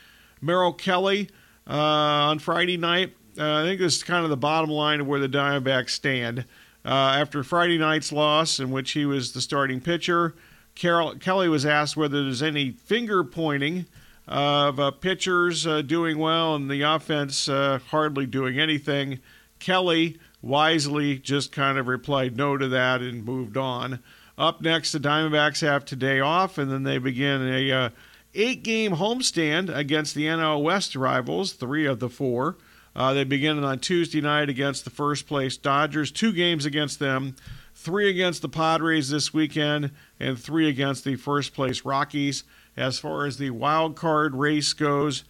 [0.41, 1.29] Merrill Kelly
[1.69, 3.13] uh, on Friday night.
[3.37, 6.45] Uh, I think this is kind of the bottom line of where the Diamondbacks stand.
[6.83, 10.33] Uh, after Friday night's loss, in which he was the starting pitcher,
[10.73, 13.85] Carol, Kelly was asked whether there's any finger pointing
[14.27, 19.19] of uh, pitchers uh, doing well and the offense uh, hardly doing anything.
[19.59, 23.99] Kelly wisely just kind of replied no to that and moved on.
[24.37, 27.89] Up next, the Diamondbacks have today off, and then they begin a uh,
[28.35, 32.57] eight-game homestand against the NL West rivals, three of the four.
[32.95, 37.35] Uh, they begin on Tuesday night against the first-place Dodgers, two games against them,
[37.73, 42.43] three against the Padres this weekend, and three against the first-place Rockies.
[42.75, 45.23] As far as the wild card race goes,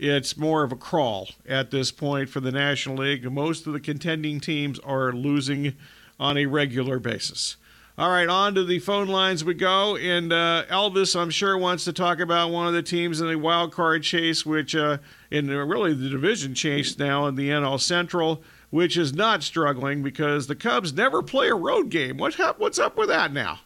[0.00, 3.30] it's more of a crawl at this point for the National League.
[3.30, 5.74] Most of the contending teams are losing
[6.18, 7.56] on a regular basis.
[7.98, 9.96] All right, on to the phone lines we go.
[9.96, 13.36] And uh, Elvis, I'm sure, wants to talk about one of the teams in the
[13.36, 14.98] wild card chase, which uh,
[15.30, 20.46] in really the division chase now in the NL Central, which is not struggling because
[20.46, 22.16] the Cubs never play a road game.
[22.16, 23.60] What what's up with that now?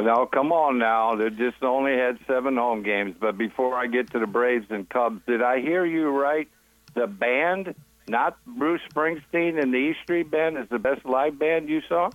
[0.00, 1.14] No, come on now.
[1.14, 3.14] They just only had seven home games.
[3.20, 6.48] But before I get to the Braves and Cubs, did I hear you right?
[6.94, 7.74] The band
[8.08, 12.10] not Bruce Springsteen and the E Street Band is the best live band you saw?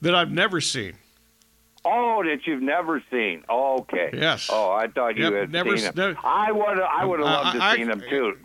[0.00, 0.94] That I've never seen.
[1.84, 3.44] Oh, that you've never seen.
[3.48, 4.08] Oh, okay.
[4.14, 4.48] Yes.
[4.50, 6.14] Oh, I thought you Yep, had never seen them.
[6.14, 6.80] no- I would.
[6.80, 8.38] I would have loved to I- have seen them too.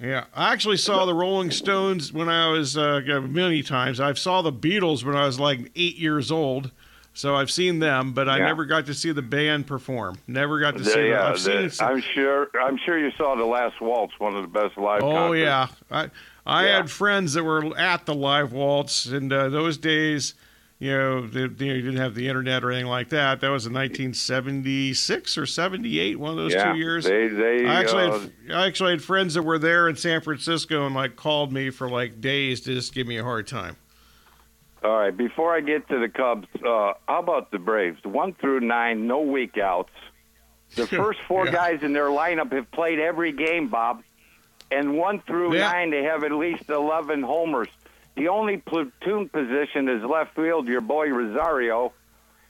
[0.00, 3.00] Yeah, I actually saw the Rolling Stones when I was uh,
[3.30, 3.98] many times.
[3.98, 6.70] I saw the Beatles when I was like eight years old,
[7.16, 8.46] so I've seen them, but I Yeah.
[8.46, 10.18] never got to see the band perform.
[10.26, 11.10] Never got to The- see them.
[11.10, 12.48] yeah, I've seen the- some- I'm sure.
[12.60, 15.02] I'm sure you saw the Last Waltz, one of the best live.
[15.02, 15.40] Oh concerts.
[15.40, 16.10] yeah, I
[16.48, 16.76] I Yeah.
[16.76, 20.34] had friends that were at the live waltz, and uh, those days,
[20.78, 23.40] you know, they, they didn't have the internet or anything like that.
[23.40, 27.04] That was in 1976 or 78, one of those Yeah, two years.
[27.04, 30.20] they- they, I actually uh, had, I actually had friends that were there in San
[30.20, 33.76] Francisco and like called me for like days to just give me a hard time.
[34.86, 35.16] All right.
[35.16, 37.98] Before I get to the Cubs, uh, how about the Braves?
[38.04, 39.90] One through nine, no week outs.
[40.76, 41.52] The first four Yeah.
[41.52, 44.02] guys in their lineup have played every game, Bob.
[44.70, 45.72] And one through Yeah.
[45.72, 47.68] nine, they have at least 11 homers.
[48.16, 50.68] The only platoon position is left field.
[50.68, 51.92] Your boy Rosario.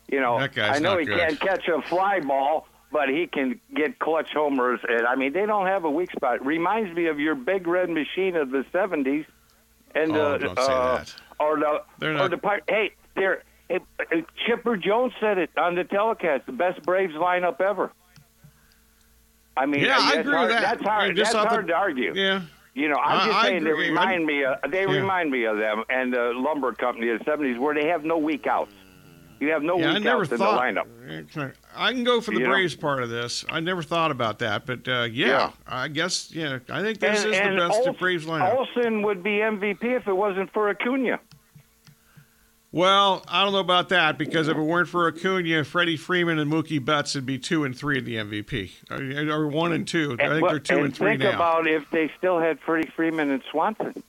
[0.08, 1.18] You know, I know he good.
[1.18, 4.80] can't catch a fly ball, but he can get clutch homers.
[4.88, 6.44] And I mean, they don't have a weak spot.
[6.44, 9.24] Reminds me of your big red machine of the 70s.
[9.94, 11.14] And Oh, uh, don't say uh, that.
[11.38, 12.64] Or the They're or the part.
[12.68, 13.80] hey, they're hey,
[14.46, 16.46] Chipper Jones said it on the telecast.
[16.46, 17.90] The best Braves lineup ever.
[19.56, 20.60] I mean, Yeah, I that's agree with that.
[20.62, 21.16] That's I hard.
[21.16, 22.12] just That's hard the- to argue.
[22.14, 22.42] Yeah.
[22.74, 24.44] You know, I'm I- just I saying they remind me.
[24.44, 24.90] Of, they Yeah.
[24.92, 28.18] remind me of them and the lumber company of the '70s, where they have no
[28.18, 28.74] weak outs.
[29.38, 30.74] You have no Yeah, I never outs in thought.
[30.74, 31.52] the lineup.
[31.76, 32.50] I can go for the You know?
[32.52, 33.44] Braves part of this.
[33.50, 35.50] I never thought about that, but uh, yeah, Yeah.
[35.66, 36.58] I guess yeah.
[36.70, 38.56] I think this and, is and the best Ol- Braves lineup.
[38.56, 41.18] Olson would be MVP if it wasn't for Acuna.
[42.72, 46.50] Well, I don't know about that because if it weren't for Acuna, Freddie Freeman and
[46.52, 50.16] Mookie Betts would be two and three in the MVP, or, or one and two.
[50.20, 51.34] I think But- they're two and, three think now.
[51.36, 54.02] about if they still had Freddie Freeman and Swanson,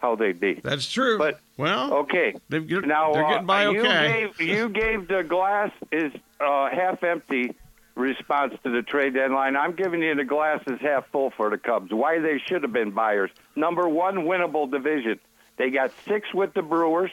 [0.00, 0.60] how they'd be.
[0.62, 1.16] That's true.
[1.16, 4.30] But well, okay, they've get, now they're uh, getting by you okay.
[4.36, 7.54] gave you gave the glass is uh, half empty
[7.94, 9.54] response to the trade deadline.
[9.54, 11.92] I'm giving you the glass is half full for the Cubs.
[11.92, 13.30] Why they should have been buyers.
[13.54, 15.20] Number one, winnable division.
[15.56, 17.10] They got six with the Brewers,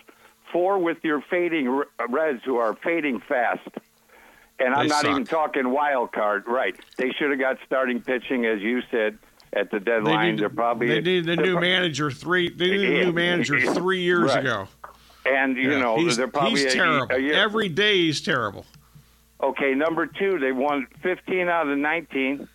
[0.51, 3.67] four with your fading Reds, who are fading fast.
[4.57, 5.11] And I'm They not suck.
[5.11, 6.45] even talking wild card.
[6.47, 6.75] Right?
[6.97, 9.19] They should have got starting pitching, as you said
[9.53, 10.35] at the They deadline.
[10.35, 12.49] need, are probably they needed the new manager three.
[12.49, 14.39] They needed a new manager three years Right.
[14.39, 14.67] ago.
[15.25, 17.15] And you Yeah, know he's, they're probably he's a- terrible.
[17.15, 18.65] a Every day he's terrible.
[19.41, 22.47] Okay, number two, they won 15 out of 19.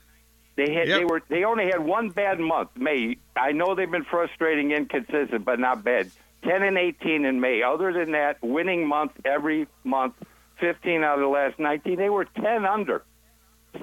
[0.56, 3.16] They had they were they only had one bad month, May.
[3.34, 6.10] I know they've been frustrating, inconsistent, but not bad.
[6.44, 7.62] 10 and 18 in May.
[7.62, 10.14] Other than that, winning month every month.
[10.60, 11.96] 15 out of the last 19.
[11.96, 13.02] They were 10 under.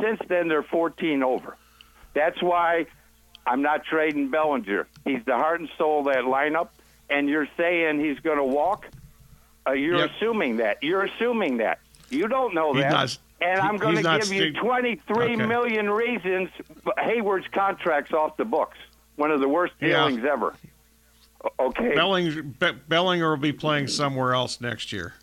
[0.02, 1.58] Since then, they're 14 over.
[2.14, 2.86] That's why
[3.46, 4.88] I'm not trading Bellinger.
[5.06, 6.70] He's the heart and soul of that lineup.
[7.10, 8.88] And you're saying he's going to walk?
[9.68, 10.12] Uh, you're Yep.
[10.16, 10.78] assuming that.
[10.82, 11.80] You're assuming that.
[12.10, 12.92] You don't know He's that.
[12.92, 15.36] not- and I'm going to give you sti- 23 Okay.
[15.36, 16.50] million reasons
[17.00, 18.78] Hayward's contract's off the books.
[19.16, 20.08] One of the worst Yeah.
[20.08, 20.54] dealings ever.
[21.60, 21.96] Okay.
[21.96, 25.14] Bellinger, Be- Bellinger will be playing somewhere else next year.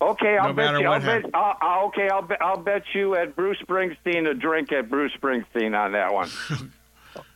[0.00, 0.86] Okay, I'll No bet matter you.
[0.86, 1.30] I'll what bet.
[1.34, 2.40] I'll, I'll- okay, I'll bet.
[2.40, 6.28] I'll bet you at Bruce Springsteen a drink at Bruce Springsteen on that one.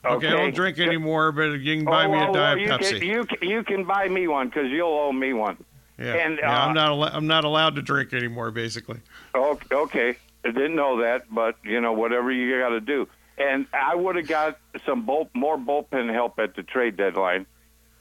[0.05, 2.69] Okay, I don't drink anymore, but you can buy Oh, me a well, Diet you
[2.69, 2.99] Pepsi.
[3.01, 5.57] Can, you can, you can buy me one because you'll owe me one.
[5.99, 6.89] yeah, and, yeah, uh, I'm not.
[6.89, 8.51] Al- I'm not allowed to drink anymore.
[8.51, 9.01] Basically.
[9.35, 10.17] Oh, okay.
[10.45, 13.09] I didn't know that, but you know whatever you got to do.
[13.39, 17.47] And I would have got some bull, more bullpen help at the trade deadline.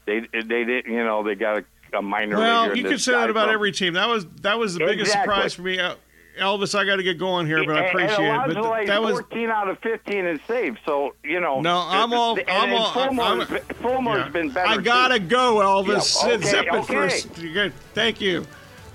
[0.06, 1.58] They they did you know they got
[1.92, 2.36] a, a minor.
[2.36, 3.94] Well, you can say that about every team.
[3.94, 5.78] That was that was the biggest surprise for me.
[6.38, 8.54] Elvis, I got to get going here, but I And- appreciate and it.
[8.54, 10.78] But th- that was 14 out of 15 in saves.
[10.86, 11.60] So you know.
[11.60, 14.28] No, I'm all- And, I'm and all- Fulmer's, I'm- Fulmer's Yeah.
[14.28, 14.68] been better.
[14.68, 15.26] I gotta too.
[15.26, 16.22] go, Elvis.
[16.26, 16.94] Yeah, okay, Zip it okay.
[16.94, 17.28] first.
[17.94, 18.46] Thank you.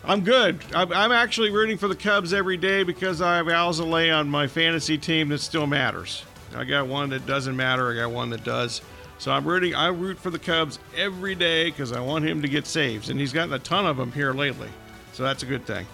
[0.05, 0.59] I'm good.
[0.73, 4.47] I'm, I'm actually rooting for the Cubs every day because I have Alzolay on my
[4.47, 6.23] fantasy team that still matters.
[6.55, 7.91] I got one that doesn't matter.
[7.91, 8.81] I got one that does.
[9.19, 9.75] So I'm rooting.
[9.75, 13.19] I root for the Cubs every day because I want him to get saves, and
[13.19, 14.69] he's gotten a ton of them here lately.
[15.11, 15.85] So that's a good thing.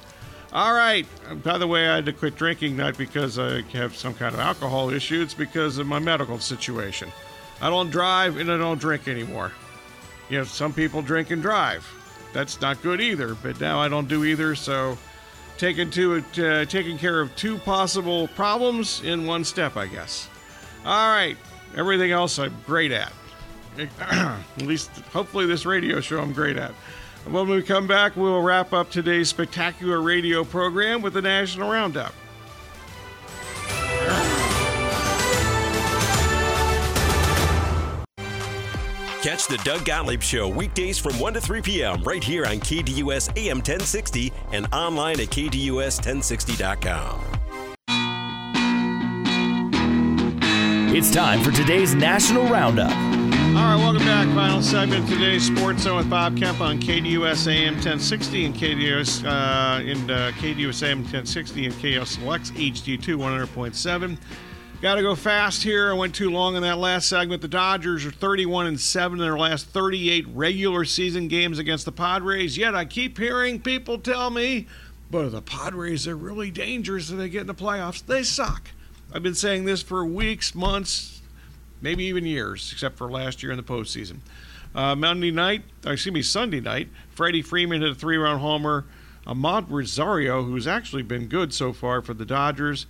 [0.53, 1.07] All right.
[1.43, 4.39] By the way, I had to quit drinking not because I have some kind of
[4.39, 5.19] alcohol issue.
[5.19, 7.11] It's because of my medical situation.
[7.59, 9.51] I don't drive and I don't drink anymore.
[10.29, 11.87] You know, some people drink and drive.
[12.33, 13.33] That's not good either.
[13.33, 14.53] But now I don't do either.
[14.53, 14.95] So,
[15.57, 20.29] taking to it, uh, taking care of two possible problems in one step, I guess.
[20.85, 21.37] All right.
[21.75, 23.11] Everything else I'm great at.
[24.01, 26.73] at least, hopefully, this radio show I'm great at.
[27.25, 32.13] When we come back, we'll wrap up today's spectacular radio program with the National Roundup.
[39.23, 42.03] Catch the Doug Gottlieb Show weekdays from 1 to 3 p.m.
[42.03, 47.21] right here on KDUS AM 1060 and online at KDUS1060.com.
[50.93, 53.12] It's time for today's National Roundup.
[53.55, 54.27] All right, welcome back.
[54.33, 59.23] Final segment of today's Sports Zone with Bob Kemp on KDUS AM 1060 and KDUS
[59.23, 64.17] uh, in uh, KDUS AM 1060 and KSLX HD2 100.7.
[64.81, 65.91] Got to go fast here.
[65.91, 67.43] I went too long in that last segment.
[67.43, 71.91] The Dodgers are 31 and 7 in their last 38 regular season games against the
[71.91, 72.57] Padres.
[72.57, 74.65] Yet I keep hearing people tell me,
[75.11, 78.03] but the Padres are really dangerous if they get in the playoffs.
[78.03, 78.71] They suck.
[79.13, 81.21] I've been saying this for weeks, months,
[81.83, 84.17] maybe even years, except for last year in the postseason.
[84.73, 88.85] Uh, Monday night, excuse me, Sunday night, Freddie Freeman hit a three-run homer.
[89.27, 92.87] Amed Rosario, who's actually been good so far for the Dodgers,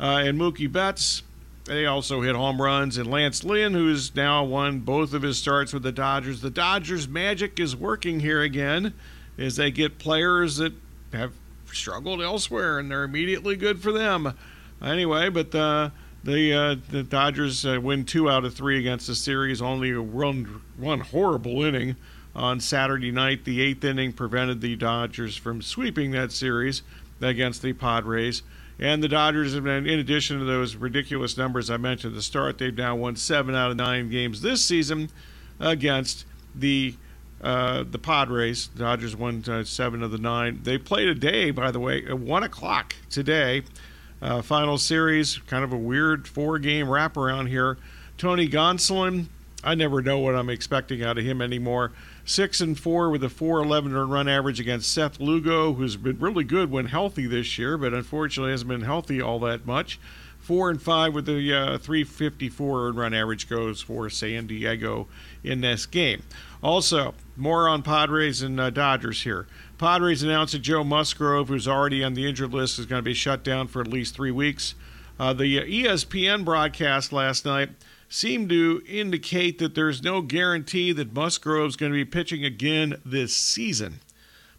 [0.00, 1.22] uh, and Mookie Betts,
[1.66, 2.96] they also hit home runs.
[2.96, 6.40] And Lance Lynn, who's now won both of his starts with the Dodgers.
[6.40, 8.94] The Dodgers' magic is working here again
[9.36, 10.72] as they get players that
[11.12, 11.32] have
[11.72, 14.34] struggled elsewhere, and they're immediately good for them.
[14.82, 15.90] Anyway, but uh,
[16.24, 19.62] the uh, the Dodgers uh, win two out of three against the series.
[19.62, 21.96] Only one one horrible inning
[22.34, 23.44] on Saturday night.
[23.44, 26.82] The eighth inning prevented the Dodgers from sweeping that series
[27.20, 28.42] against the Padres.
[28.80, 32.22] And the Dodgers, have been, in addition to those ridiculous numbers I mentioned at the
[32.22, 35.10] start, they've now won seven out of nine games this season
[35.58, 36.94] against the
[37.40, 38.68] uh, the Padres.
[38.68, 40.60] The Dodgers won uh, seven of the nine.
[40.62, 43.62] They played a day, by the way, at one o'clock today
[44.20, 45.38] uh, final series.
[45.46, 47.78] Kind of a weird four game wraparound here.
[48.16, 49.26] Tony Gonsolin,
[49.62, 51.92] I never know what I'm expecting out of him anymore.
[52.24, 56.70] Six and four with a 4.11 run average against Seth Lugo, who's been really good
[56.70, 59.98] when healthy this year, but unfortunately hasn't been healthy all that much.
[60.38, 65.06] Four and five with the uh, 354 run average goes for San Diego
[65.44, 66.22] in this game.
[66.62, 69.46] Also, more on Padres and uh, Dodgers here.
[69.78, 73.14] Padres announced that Joe Musgrove, who's already on the injured list, is going to be
[73.14, 74.74] shut down for at least three weeks.
[75.18, 77.70] Uh, the ESPN broadcast last night
[78.08, 83.36] seemed to indicate that there's no guarantee that Musgrove's going to be pitching again this
[83.36, 84.00] season.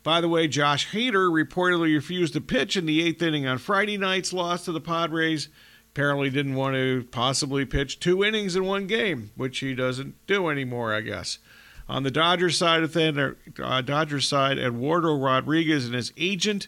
[0.03, 3.97] By the way, Josh Hader reportedly refused to pitch in the eighth inning on Friday
[3.97, 5.49] night's loss to the Padres.
[5.91, 10.49] Apparently, didn't want to possibly pitch two innings in one game, which he doesn't do
[10.49, 11.39] anymore, I guess.
[11.89, 16.67] On the Dodgers side of things, uh, Dodgers side, Eduardo Rodriguez and his agent,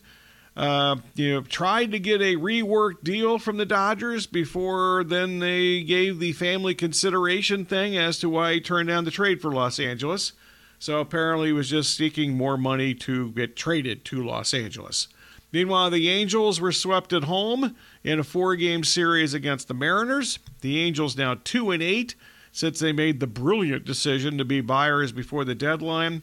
[0.57, 5.83] uh, you know, tried to get a reworked deal from the Dodgers before then they
[5.83, 9.79] gave the family consideration thing as to why he turned down the trade for Los
[9.79, 10.33] Angeles.
[10.79, 15.07] So apparently, he was just seeking more money to get traded to Los Angeles.
[15.51, 20.39] Meanwhile, the Angels were swept at home in a four-game series against the Mariners.
[20.61, 22.15] The Angels now two and eight
[22.51, 26.21] since they made the brilliant decision to be buyers before the deadline.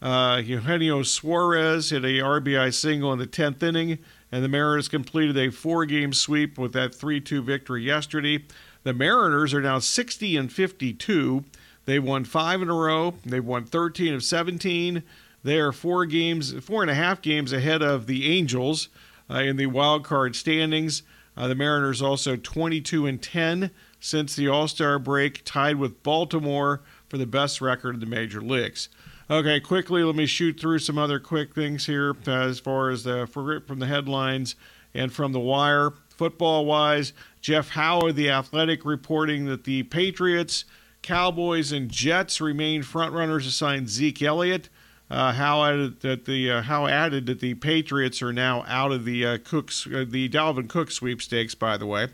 [0.00, 3.98] Uh, Eugenio Suarez hit a RBI single in the 10th inning,
[4.30, 8.44] and the Mariners completed a four game sweep with that 3 2 victory yesterday.
[8.84, 11.44] The Mariners are now 60 and 52.
[11.84, 13.14] They won five in a row.
[13.24, 15.02] They've won 13 of 17.
[15.42, 18.88] They are four games, four and a half games ahead of the Angels
[19.30, 21.02] uh, in the wild card standings.
[21.36, 23.70] Uh, the Mariners also 22 and 10
[24.00, 28.40] since the All Star break, tied with Baltimore for the best record in the major
[28.40, 28.88] leagues.
[29.30, 33.26] Okay, quickly, let me shoot through some other quick things here as far as the
[33.26, 34.56] from the headlines
[34.94, 35.92] and from the wire.
[36.08, 40.64] Football wise, Jeff Howard, the athletic, reporting that the Patriots,
[41.02, 44.68] Cowboys, and Jets remain frontrunners to sign Zeke Elliott.
[45.10, 49.04] Uh, Howe added that the uh, Howe added that the Patriots are now out of
[49.04, 51.54] the uh, Cooks uh, the Dalvin Cook sweepstakes.
[51.54, 52.08] By the way,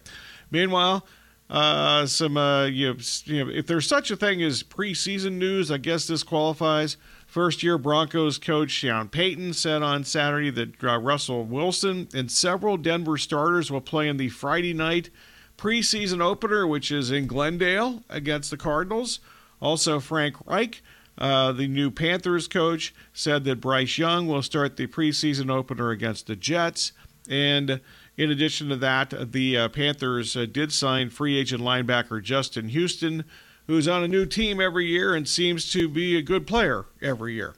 [0.50, 1.06] meanwhile,
[1.50, 5.70] uh, some uh, you, know, you know, if there's such a thing as preseason news,
[5.70, 6.96] I guess this qualifies.
[7.26, 12.76] First year Broncos coach Sean Payton said on Saturday that uh, Russell Wilson and several
[12.76, 15.10] Denver starters will play in the Friday night
[15.58, 19.20] preseason opener, which is in Glendale against the Cardinals.
[19.60, 20.82] Also, Frank Reich,
[21.18, 26.26] uh, the new Panthers coach, said that Bryce Young will start the preseason opener against
[26.26, 26.92] the Jets.
[27.28, 27.80] And
[28.16, 33.24] in addition to that, the uh, Panthers uh, did sign free agent linebacker Justin Houston,
[33.66, 37.34] who's on a new team every year and seems to be a good player every
[37.34, 37.54] year.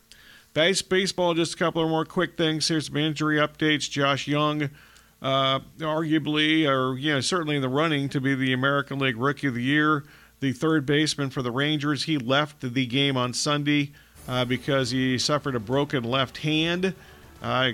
[0.55, 2.69] Base baseball, just a couple of more quick things.
[2.69, 3.91] Here's some injury updates.
[3.91, 4.71] Josh Jung,
[5.21, 9.49] uh, arguably, or you know, certainly in the running to be the American League Rookie
[9.49, 10.05] of the Year.
[10.41, 13.93] The third baseman for the Rangers, he left the game on Sunday
[14.29, 16.95] uh, because he suffered a broken left hand.
[17.43, 17.73] Uh,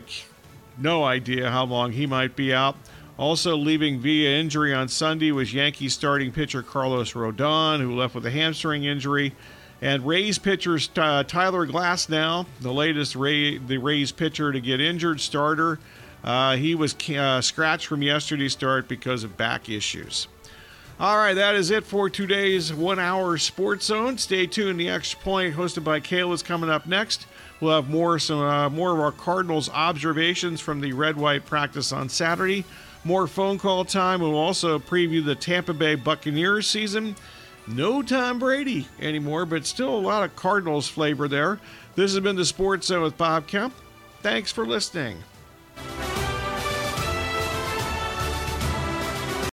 [0.79, 2.77] no idea how long he might be out.
[3.19, 8.27] Also leaving via injury on Sunday was Yankees starting pitcher Carlos Rodon, who left with
[8.27, 9.35] a hamstring injury.
[9.81, 15.21] And Rays pitcher uh, Tyler Glasnow, the latest Ray, the Rays pitcher to get injured,
[15.21, 15.79] starter.
[16.25, 20.29] Uh, he was uh, scratched from yesterday's start because of back issues.
[21.01, 24.19] All right, that is it for today's one hour sports zone.
[24.19, 24.79] Stay tuned.
[24.79, 27.27] The extra point hosted by Kayla is coming up next.
[27.63, 31.93] We'll have more some uh, more of our Cardinals observations from the red white practice
[31.93, 32.65] on Saturday.
[33.05, 34.21] More phone call time.
[34.21, 37.15] We'll also preview the Tampa Bay Buccaneers season.
[37.69, 41.61] No Tom Brady anymore, but still a lot of Cardinals flavor there.
[41.95, 43.73] This has been the Sports Zone with Bob Kemp.
[44.23, 45.19] Thanks for listening.